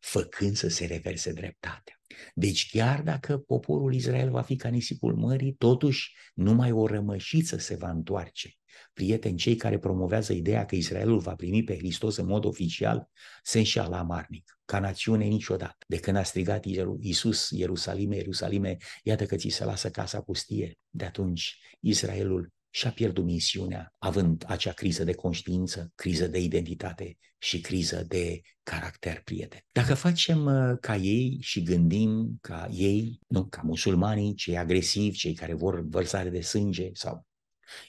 făcând 0.00 0.56
să 0.56 0.68
se 0.68 0.86
reverse 0.86 1.32
dreptatea. 1.32 2.01
Deci 2.34 2.70
chiar 2.70 3.02
dacă 3.02 3.38
poporul 3.38 3.94
Israel 3.94 4.30
va 4.30 4.42
fi 4.42 4.56
ca 4.56 4.68
nisipul 4.68 5.16
mării, 5.16 5.54
totuși 5.54 6.16
numai 6.34 6.72
o 6.72 6.86
rămășiță 6.86 7.56
se 7.56 7.74
va 7.74 7.90
întoarce. 7.90 8.50
Prieteni, 8.92 9.36
cei 9.36 9.56
care 9.56 9.78
promovează 9.78 10.32
ideea 10.32 10.64
că 10.64 10.74
Israelul 10.74 11.18
va 11.18 11.34
primi 11.34 11.64
pe 11.64 11.76
Hristos 11.76 12.16
în 12.16 12.26
mod 12.26 12.44
oficial 12.44 13.08
se 13.42 13.58
înșeală 13.58 13.96
amarnic. 13.96 14.58
Ca 14.64 14.78
națiune 14.78 15.24
niciodată. 15.24 15.76
De 15.86 15.96
când 15.96 16.16
a 16.16 16.22
strigat 16.22 16.64
Iisus, 16.98 17.50
Ierusalime, 17.50 18.16
Ierusalime, 18.16 18.76
iată 19.02 19.26
că 19.26 19.36
ți 19.36 19.48
se 19.48 19.64
lasă 19.64 19.90
casa 19.90 20.20
pustie. 20.20 20.78
De 20.90 21.04
atunci 21.04 21.58
Israelul 21.80 22.52
și-a 22.74 22.90
pierdut 22.90 23.24
misiunea, 23.24 23.94
având 23.98 24.44
acea 24.46 24.72
criză 24.72 25.04
de 25.04 25.12
conștiință, 25.12 25.92
criză 25.94 26.26
de 26.26 26.38
identitate 26.38 27.18
și 27.38 27.60
criză 27.60 28.04
de 28.08 28.40
caracter 28.62 29.22
prieten. 29.24 29.60
Dacă 29.72 29.94
facem 29.94 30.44
uh, 30.44 30.78
ca 30.80 30.96
ei 30.96 31.38
și 31.40 31.62
gândim 31.62 32.38
ca 32.40 32.68
ei, 32.72 33.18
nu 33.26 33.44
ca 33.44 33.60
musulmanii, 33.64 34.34
cei 34.34 34.58
agresivi, 34.58 35.16
cei 35.16 35.34
care 35.34 35.54
vor 35.54 35.80
vărsare 35.88 36.28
de 36.28 36.40
sânge 36.40 36.90
sau 36.92 37.26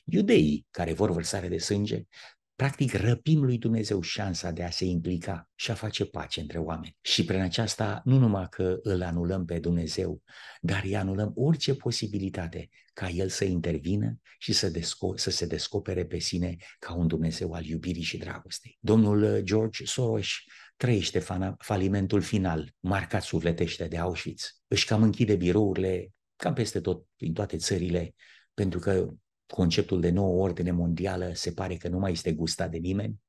iudeii 0.03 0.67
care 0.71 0.93
vor 0.93 1.11
vărsare 1.11 1.47
de 1.47 1.57
sânge, 1.57 2.03
Practic 2.55 2.93
răpim 2.93 3.43
lui 3.43 3.57
Dumnezeu 3.57 4.01
șansa 4.01 4.51
de 4.51 4.63
a 4.63 4.69
se 4.69 4.85
implica 4.85 5.49
și 5.55 5.71
a 5.71 5.73
face 5.73 6.05
pace 6.05 6.39
între 6.39 6.57
oameni. 6.57 6.97
Și 7.01 7.25
prin 7.25 7.39
aceasta 7.39 8.01
nu 8.05 8.17
numai 8.17 8.47
că 8.49 8.79
îl 8.81 9.01
anulăm 9.01 9.45
pe 9.45 9.59
Dumnezeu, 9.59 10.21
dar 10.61 10.83
îi 10.83 10.95
anulăm 10.95 11.31
orice 11.35 11.75
posibilitate 11.75 12.69
ca 12.93 13.09
El 13.09 13.29
să 13.29 13.45
intervină 13.45 14.19
și 14.37 14.53
să, 14.53 14.71
desco- 14.71 15.15
să 15.15 15.29
se 15.29 15.45
descopere 15.45 16.05
pe 16.05 16.19
sine 16.19 16.55
ca 16.79 16.93
un 16.93 17.07
Dumnezeu 17.07 17.51
al 17.53 17.65
iubirii 17.65 18.03
și 18.03 18.17
dragostei. 18.17 18.77
Domnul 18.79 19.41
George 19.43 19.85
Soros 19.85 20.27
trăiește 20.77 21.23
falimentul 21.57 22.21
final, 22.21 22.73
marcat 22.79 23.23
sufletește 23.23 23.87
de 23.87 23.97
Auschwitz. 23.97 24.61
Își 24.67 24.85
cam 24.85 25.03
închide 25.03 25.35
birourile 25.35 26.11
cam 26.35 26.53
peste 26.53 26.79
tot, 26.81 27.05
prin 27.17 27.33
toate 27.33 27.57
țările, 27.57 28.15
pentru 28.53 28.79
că 28.79 29.13
conceptul 29.53 30.01
de 30.01 30.09
nouă 30.09 30.43
ordine 30.43 30.71
mondială 30.71 31.31
se 31.33 31.51
pare 31.51 31.75
că 31.75 31.87
nu 31.87 31.99
mai 31.99 32.11
este 32.11 32.33
gustat 32.33 32.71
de 32.71 32.77
nimeni. 32.77 33.19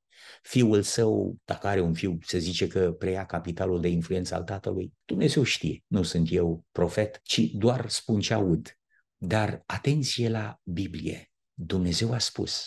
Fiul 0.42 0.82
său, 0.82 1.36
dacă 1.44 1.66
are 1.66 1.80
un 1.80 1.94
fiu, 1.94 2.18
se 2.22 2.38
zice 2.38 2.66
că 2.66 2.92
preia 2.92 3.26
capitalul 3.26 3.80
de 3.80 3.88
influență 3.88 4.34
al 4.34 4.42
tatălui. 4.42 4.92
Dumnezeu 5.04 5.42
știe, 5.42 5.84
nu 5.86 6.02
sunt 6.02 6.28
eu 6.30 6.64
profet, 6.72 7.20
ci 7.22 7.40
doar 7.40 7.88
spun 7.88 8.20
ce 8.20 8.34
aud. 8.34 8.78
Dar 9.16 9.62
atenție 9.66 10.28
la 10.28 10.60
Biblie. 10.62 11.32
Dumnezeu 11.52 12.12
a 12.12 12.18
spus, 12.18 12.66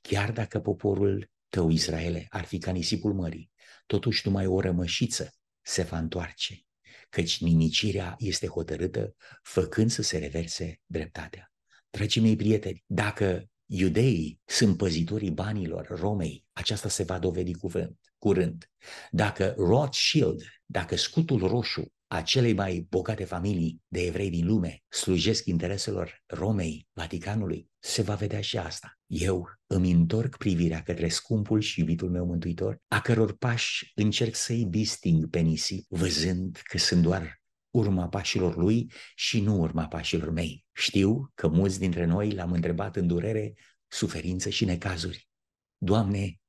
chiar 0.00 0.32
dacă 0.32 0.60
poporul 0.60 1.30
tău, 1.48 1.70
Israele, 1.70 2.26
ar 2.28 2.44
fi 2.44 2.58
ca 2.58 2.70
nisipul 2.70 3.14
mării, 3.14 3.50
totuși 3.86 4.26
numai 4.26 4.46
o 4.46 4.60
rămășiță 4.60 5.34
se 5.60 5.82
va 5.82 5.98
întoarce, 5.98 6.64
căci 7.08 7.40
nimicirea 7.40 8.14
este 8.18 8.46
hotărâtă, 8.46 9.14
făcând 9.42 9.90
să 9.90 10.02
se 10.02 10.18
reverse 10.18 10.80
dreptatea. 10.86 11.52
Dragii 11.98 12.22
mei 12.22 12.36
prieteni, 12.36 12.84
dacă 12.86 13.50
iudeii 13.66 14.40
sunt 14.44 14.76
păzitorii 14.76 15.30
banilor 15.30 15.86
Romei, 16.00 16.44
aceasta 16.52 16.88
se 16.88 17.02
va 17.02 17.18
dovedi 17.18 17.54
cuvânt, 17.54 17.98
curând. 18.18 18.70
Dacă 19.10 19.54
Rothschild, 19.56 20.42
dacă 20.66 20.96
scutul 20.96 21.38
roșu 21.38 21.92
a 22.06 22.22
celei 22.22 22.52
mai 22.52 22.86
bogate 22.90 23.24
familii 23.24 23.82
de 23.88 24.00
evrei 24.06 24.30
din 24.30 24.46
lume 24.46 24.82
slujesc 24.88 25.46
intereselor 25.46 26.22
Romei, 26.26 26.86
Vaticanului, 26.92 27.68
se 27.78 28.02
va 28.02 28.14
vedea 28.14 28.40
și 28.40 28.58
asta. 28.58 28.98
Eu 29.06 29.48
îmi 29.66 29.90
întorc 29.90 30.36
privirea 30.36 30.82
către 30.82 31.08
scumpul 31.08 31.60
și 31.60 31.80
iubitul 31.80 32.10
meu 32.10 32.26
mântuitor, 32.26 32.80
a 32.88 33.00
căror 33.00 33.36
pași 33.36 33.92
încerc 33.94 34.34
să-i 34.34 34.64
disting 34.64 35.30
pe 35.30 35.38
nisip, 35.38 35.86
văzând 35.88 36.60
că 36.64 36.78
sunt 36.78 37.02
doar 37.02 37.40
urma 37.70 38.08
pașilor 38.08 38.56
lui 38.56 38.92
și 39.14 39.40
nu 39.40 39.60
urma 39.60 39.88
pașilor 39.88 40.30
mei. 40.30 40.64
Știu 40.72 41.30
că 41.34 41.48
mulți 41.48 41.78
dintre 41.78 42.04
noi 42.04 42.30
l-am 42.30 42.52
întrebat 42.52 42.96
în 42.96 43.06
durere, 43.06 43.54
suferință 43.88 44.48
și 44.48 44.64
necazuri. 44.64 45.28
Doamne, 45.76 46.40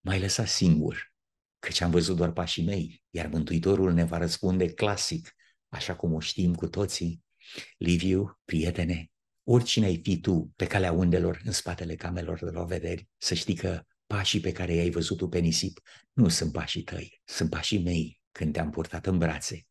m-ai 0.00 0.20
lăsat 0.20 0.48
singur, 0.48 1.12
căci 1.58 1.80
am 1.80 1.90
văzut 1.90 2.16
doar 2.16 2.32
pașii 2.32 2.64
mei, 2.64 3.02
iar 3.10 3.26
Mântuitorul 3.26 3.92
ne 3.92 4.04
va 4.04 4.18
răspunde 4.18 4.72
clasic, 4.72 5.34
așa 5.68 5.96
cum 5.96 6.12
o 6.12 6.20
știm 6.20 6.54
cu 6.54 6.68
toții. 6.68 7.24
Liviu, 7.78 8.40
prietene, 8.44 9.10
oricine 9.42 9.86
ai 9.86 10.00
fi 10.02 10.20
tu 10.20 10.52
pe 10.56 10.66
calea 10.66 10.92
undelor 10.92 11.40
în 11.44 11.52
spatele 11.52 11.94
camelor 11.94 12.38
de 12.38 12.50
la 12.50 12.64
vederi, 12.64 13.08
să 13.16 13.34
știi 13.34 13.54
că 13.54 13.82
pașii 14.06 14.40
pe 14.40 14.52
care 14.52 14.74
i-ai 14.74 14.90
văzut 14.90 15.16
tu 15.16 15.28
pe 15.28 15.38
nisip 15.38 15.80
nu 16.12 16.28
sunt 16.28 16.52
pașii 16.52 16.82
tăi, 16.82 17.20
sunt 17.24 17.50
pașii 17.50 17.82
mei 17.82 18.20
când 18.32 18.52
te-am 18.52 18.70
purtat 18.70 19.06
în 19.06 19.18
brațe 19.18 19.66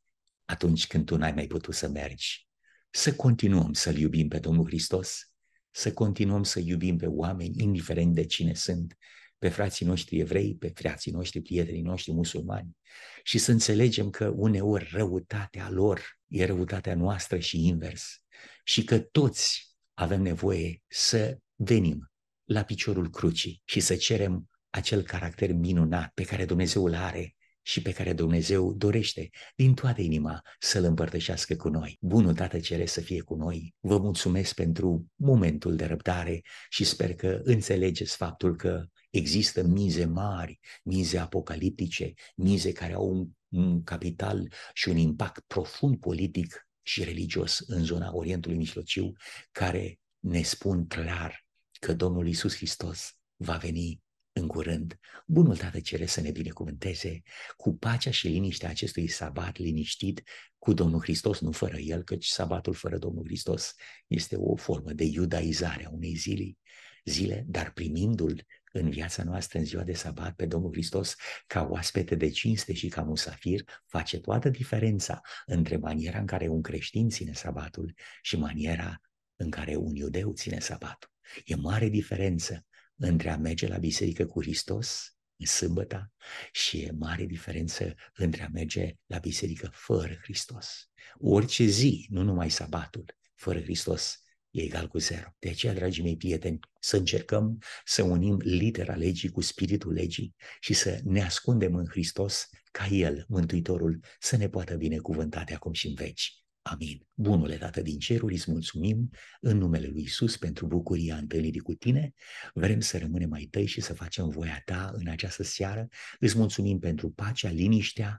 atunci 0.53 0.87
când 0.87 1.05
tu 1.05 1.17
n-ai 1.17 1.31
mai 1.31 1.47
putut 1.47 1.73
să 1.73 1.87
mergi. 1.87 2.47
Să 2.89 3.15
continuăm 3.15 3.73
să-L 3.73 3.97
iubim 3.97 4.27
pe 4.27 4.39
Domnul 4.39 4.65
Hristos, 4.65 5.31
să 5.71 5.93
continuăm 5.93 6.43
să 6.43 6.59
iubim 6.59 6.97
pe 6.97 7.05
oameni, 7.05 7.55
indiferent 7.57 8.13
de 8.15 8.25
cine 8.25 8.53
sunt, 8.53 8.97
pe 9.37 9.49
frații 9.49 9.85
noștri 9.85 10.19
evrei, 10.19 10.55
pe 10.55 10.71
frații 10.75 11.11
noștri, 11.11 11.41
prietenii 11.41 11.81
noștri 11.81 12.13
musulmani 12.13 12.77
și 13.23 13.37
să 13.37 13.51
înțelegem 13.51 14.09
că 14.09 14.33
uneori 14.35 14.89
răutatea 14.91 15.69
lor 15.69 16.01
e 16.27 16.45
răutatea 16.45 16.95
noastră 16.95 17.39
și 17.39 17.67
invers 17.67 18.23
și 18.63 18.83
că 18.83 18.99
toți 18.99 19.75
avem 19.93 20.21
nevoie 20.21 20.81
să 20.87 21.37
venim 21.55 22.11
la 22.43 22.63
piciorul 22.63 23.09
crucii 23.09 23.61
și 23.65 23.79
să 23.79 23.95
cerem 23.95 24.49
acel 24.69 25.01
caracter 25.01 25.51
minunat 25.51 26.11
pe 26.13 26.23
care 26.23 26.45
Dumnezeu 26.45 26.85
îl 26.85 26.95
are 26.95 27.35
și 27.65 27.81
pe 27.81 27.91
care 27.91 28.13
Dumnezeu 28.13 28.73
dorește 28.73 29.29
din 29.55 29.73
toată 29.73 30.01
inima 30.01 30.41
să-L 30.59 30.83
împărtășească 30.83 31.55
cu 31.55 31.69
noi. 31.69 31.97
Bunul 32.01 32.33
Tată 32.33 32.59
cere 32.59 32.85
să 32.85 33.01
fie 33.01 33.21
cu 33.21 33.35
noi. 33.35 33.75
Vă 33.79 33.97
mulțumesc 33.97 34.55
pentru 34.55 35.05
momentul 35.15 35.75
de 35.75 35.85
răbdare 35.85 36.41
și 36.69 36.83
sper 36.83 37.15
că 37.15 37.39
înțelegeți 37.43 38.15
faptul 38.15 38.55
că 38.55 38.85
există 39.09 39.63
mize 39.63 40.05
mari, 40.05 40.59
mize 40.83 41.17
apocaliptice, 41.17 42.13
mize 42.35 42.71
care 42.71 42.93
au 42.93 43.09
un, 43.09 43.27
un 43.49 43.83
capital 43.83 44.51
și 44.73 44.89
un 44.89 44.97
impact 44.97 45.43
profund 45.47 45.99
politic 45.99 46.67
și 46.81 47.03
religios 47.03 47.59
în 47.59 47.83
zona 47.83 48.15
Orientului 48.15 48.57
Mijlociu, 48.57 49.11
care 49.51 49.99
ne 50.19 50.41
spun 50.41 50.87
clar 50.87 51.45
că 51.79 51.93
Domnul 51.93 52.27
Isus 52.27 52.55
Hristos 52.55 53.17
va 53.35 53.57
veni 53.57 54.02
în 54.33 54.47
curând. 54.47 54.99
Bunul 55.25 55.57
Tată 55.57 55.79
cere 55.79 56.05
să 56.05 56.21
ne 56.21 56.31
binecuvânteze 56.31 57.21
cu 57.55 57.77
pacea 57.77 58.11
și 58.11 58.27
liniștea 58.27 58.69
acestui 58.69 59.07
sabat 59.07 59.57
liniștit 59.57 60.23
cu 60.57 60.73
Domnul 60.73 61.01
Hristos, 61.01 61.39
nu 61.39 61.51
fără 61.51 61.77
El, 61.77 62.03
căci 62.03 62.25
sabatul 62.25 62.73
fără 62.73 62.97
Domnul 62.97 63.23
Hristos 63.25 63.73
este 64.07 64.35
o 64.35 64.55
formă 64.55 64.93
de 64.93 65.03
iudaizare 65.03 65.85
a 65.85 65.89
unei 65.89 66.15
zile, 66.15 66.57
zile 67.05 67.45
dar 67.47 67.71
primindu-L 67.71 68.45
în 68.71 68.89
viața 68.89 69.23
noastră 69.23 69.59
în 69.59 69.65
ziua 69.65 69.83
de 69.83 69.93
sabat 69.93 70.35
pe 70.35 70.45
Domnul 70.45 70.71
Hristos 70.71 71.15
ca 71.47 71.67
oaspete 71.69 72.15
de 72.15 72.29
cinste 72.29 72.73
și 72.73 72.87
ca 72.87 73.01
musafir 73.01 73.63
face 73.85 74.19
toată 74.19 74.49
diferența 74.49 75.21
între 75.45 75.77
maniera 75.77 76.19
în 76.19 76.25
care 76.25 76.47
un 76.47 76.61
creștin 76.61 77.09
ține 77.09 77.33
sabatul 77.33 77.93
și 78.21 78.37
maniera 78.37 79.01
în 79.35 79.49
care 79.49 79.75
un 79.75 79.95
iudeu 79.95 80.33
ține 80.33 80.59
sabatul. 80.59 81.09
E 81.45 81.55
mare 81.55 81.89
diferență 81.89 82.65
între 82.95 83.29
a 83.29 83.37
merge 83.37 83.67
la 83.67 83.77
biserică 83.77 84.25
cu 84.25 84.41
Hristos 84.41 85.15
în 85.37 85.45
sâmbătă 85.45 86.11
și 86.51 86.81
e 86.81 86.91
mare 86.91 87.25
diferență 87.25 87.95
între 88.13 88.43
a 88.43 88.47
merge 88.47 88.93
la 89.05 89.17
biserică 89.17 89.69
fără 89.73 90.17
Hristos. 90.21 90.89
Orice 91.17 91.63
zi, 91.63 92.07
nu 92.09 92.21
numai 92.21 92.49
sabatul, 92.49 93.05
fără 93.35 93.61
Hristos, 93.61 94.23
e 94.49 94.61
egal 94.61 94.87
cu 94.87 94.97
zero. 94.97 95.35
De 95.39 95.49
aceea, 95.49 95.73
dragii 95.73 96.03
mei 96.03 96.17
prieteni, 96.17 96.59
să 96.79 96.97
încercăm 96.97 97.61
să 97.85 98.03
unim 98.03 98.37
litera 98.37 98.95
legii 98.95 99.29
cu 99.29 99.41
spiritul 99.41 99.93
legii 99.93 100.35
și 100.59 100.73
să 100.73 100.99
ne 101.03 101.23
ascundem 101.23 101.75
în 101.75 101.85
Hristos 101.89 102.49
ca 102.71 102.87
El, 102.87 103.25
Mântuitorul, 103.27 103.99
să 104.19 104.35
ne 104.35 104.49
poată 104.49 104.75
binecuvânta 104.75 105.43
de 105.43 105.53
acum 105.53 105.73
și 105.73 105.87
în 105.87 105.93
veci. 105.93 106.42
Amin. 106.63 107.07
Bunule 107.13 107.57
Tată 107.57 107.81
din 107.81 107.99
ceruri, 107.99 108.33
îți 108.33 108.51
mulțumim 108.51 109.09
în 109.39 109.57
numele 109.57 109.87
Lui 109.87 110.01
Isus 110.01 110.37
pentru 110.37 110.65
bucuria 110.65 111.15
întâlnirii 111.15 111.59
cu 111.59 111.73
Tine. 111.73 112.13
Vrem 112.53 112.79
să 112.79 112.97
rămânem 112.97 113.29
mai 113.29 113.47
tăi 113.51 113.65
și 113.65 113.81
să 113.81 113.93
facem 113.93 114.29
voia 114.29 114.61
Ta 114.65 114.91
în 114.93 115.07
această 115.07 115.43
seară. 115.43 115.87
Îți 116.19 116.37
mulțumim 116.37 116.79
pentru 116.79 117.09
pacea, 117.09 117.49
liniștea 117.49 118.15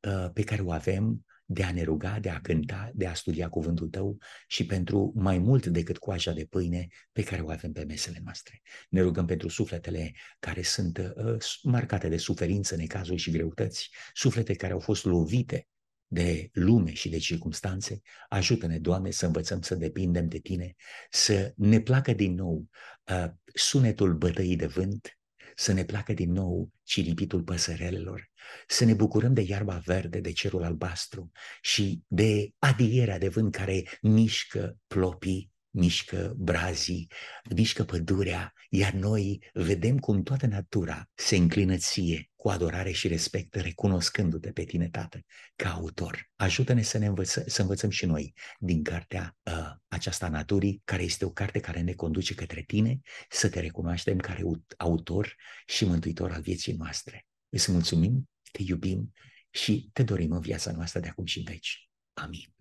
uh, 0.00 0.30
pe 0.32 0.42
care 0.42 0.62
o 0.62 0.72
avem 0.72 1.24
de 1.44 1.62
a 1.62 1.72
ne 1.72 1.82
ruga, 1.82 2.18
de 2.20 2.28
a 2.28 2.40
cânta, 2.40 2.90
de 2.94 3.06
a 3.06 3.14
studia 3.14 3.48
cuvântul 3.48 3.88
Tău 3.88 4.18
și 4.46 4.66
pentru 4.66 5.12
mai 5.14 5.38
mult 5.38 5.66
decât 5.66 5.98
coaja 5.98 6.32
de 6.32 6.44
pâine 6.44 6.86
pe 7.12 7.22
care 7.22 7.42
o 7.42 7.50
avem 7.50 7.72
pe 7.72 7.84
mesele 7.84 8.20
noastre. 8.24 8.62
Ne 8.88 9.00
rugăm 9.00 9.26
pentru 9.26 9.48
sufletele 9.48 10.12
care 10.38 10.62
sunt 10.62 10.98
uh, 10.98 11.36
marcate 11.62 12.08
de 12.08 12.16
suferință, 12.16 12.76
necazuri 12.76 13.20
și 13.20 13.30
greutăți, 13.30 13.90
suflete 14.12 14.54
care 14.54 14.72
au 14.72 14.80
fost 14.80 15.04
lovite 15.04 15.66
de 16.08 16.48
lume 16.52 16.92
și 16.92 17.08
de 17.08 17.18
circunstanțe, 17.18 18.00
ajută-ne, 18.28 18.78
Doamne, 18.78 19.10
să 19.10 19.26
învățăm 19.26 19.60
să 19.60 19.74
depindem 19.74 20.28
de 20.28 20.38
Tine, 20.38 20.74
să 21.10 21.52
ne 21.56 21.80
placă 21.80 22.12
din 22.12 22.34
nou 22.34 22.68
uh, 23.10 23.30
sunetul 23.54 24.14
bătăii 24.14 24.56
de 24.56 24.66
vânt, 24.66 25.18
să 25.54 25.72
ne 25.72 25.84
placă 25.84 26.12
din 26.12 26.32
nou 26.32 26.70
ciripitul 26.82 27.42
păsărelelor, 27.42 28.30
să 28.66 28.84
ne 28.84 28.94
bucurăm 28.94 29.34
de 29.34 29.40
iarba 29.40 29.82
verde, 29.84 30.20
de 30.20 30.32
cerul 30.32 30.64
albastru 30.64 31.30
și 31.60 32.02
de 32.06 32.50
adierea 32.58 33.18
de 33.18 33.28
vânt 33.28 33.54
care 33.54 33.82
mișcă 34.00 34.78
plopii 34.86 35.50
mișcă 35.70 36.34
brazii, 36.36 37.10
mișcă 37.54 37.84
pădurea, 37.84 38.52
iar 38.70 38.92
noi 38.92 39.50
vedem 39.52 39.98
cum 39.98 40.22
toată 40.22 40.46
natura 40.46 41.10
se 41.14 41.36
înclină 41.36 41.76
ție 41.76 42.30
cu 42.36 42.48
adorare 42.48 42.90
și 42.90 43.08
respect, 43.08 43.54
recunoscându-te 43.54 44.52
pe 44.52 44.64
tine, 44.64 44.88
Tată, 44.88 45.20
ca 45.56 45.72
autor. 45.72 46.30
Ajută-ne 46.36 46.82
să 46.82 46.98
ne 46.98 47.06
învăță, 47.06 47.44
să 47.46 47.60
învățăm 47.60 47.90
și 47.90 48.06
noi 48.06 48.34
din 48.58 48.82
cartea 48.82 49.36
uh, 49.42 49.70
aceasta 49.88 50.28
naturii, 50.28 50.80
care 50.84 51.02
este 51.02 51.24
o 51.24 51.30
carte 51.30 51.60
care 51.60 51.80
ne 51.80 51.92
conduce 51.92 52.34
către 52.34 52.62
tine, 52.62 53.00
să 53.28 53.48
te 53.48 53.60
recunoaștem 53.60 54.18
ca 54.18 54.36
autor 54.76 55.34
și 55.66 55.84
mântuitor 55.84 56.32
al 56.32 56.40
vieții 56.40 56.72
noastre. 56.72 57.26
Îți 57.48 57.72
mulțumim, 57.72 58.28
te 58.52 58.62
iubim 58.62 59.12
și 59.50 59.90
te 59.92 60.02
dorim 60.02 60.32
în 60.32 60.40
viața 60.40 60.72
noastră 60.72 61.00
de 61.00 61.08
acum 61.08 61.24
și 61.24 61.38
în 61.38 61.44
veci. 61.44 61.88
Amin. 62.12 62.54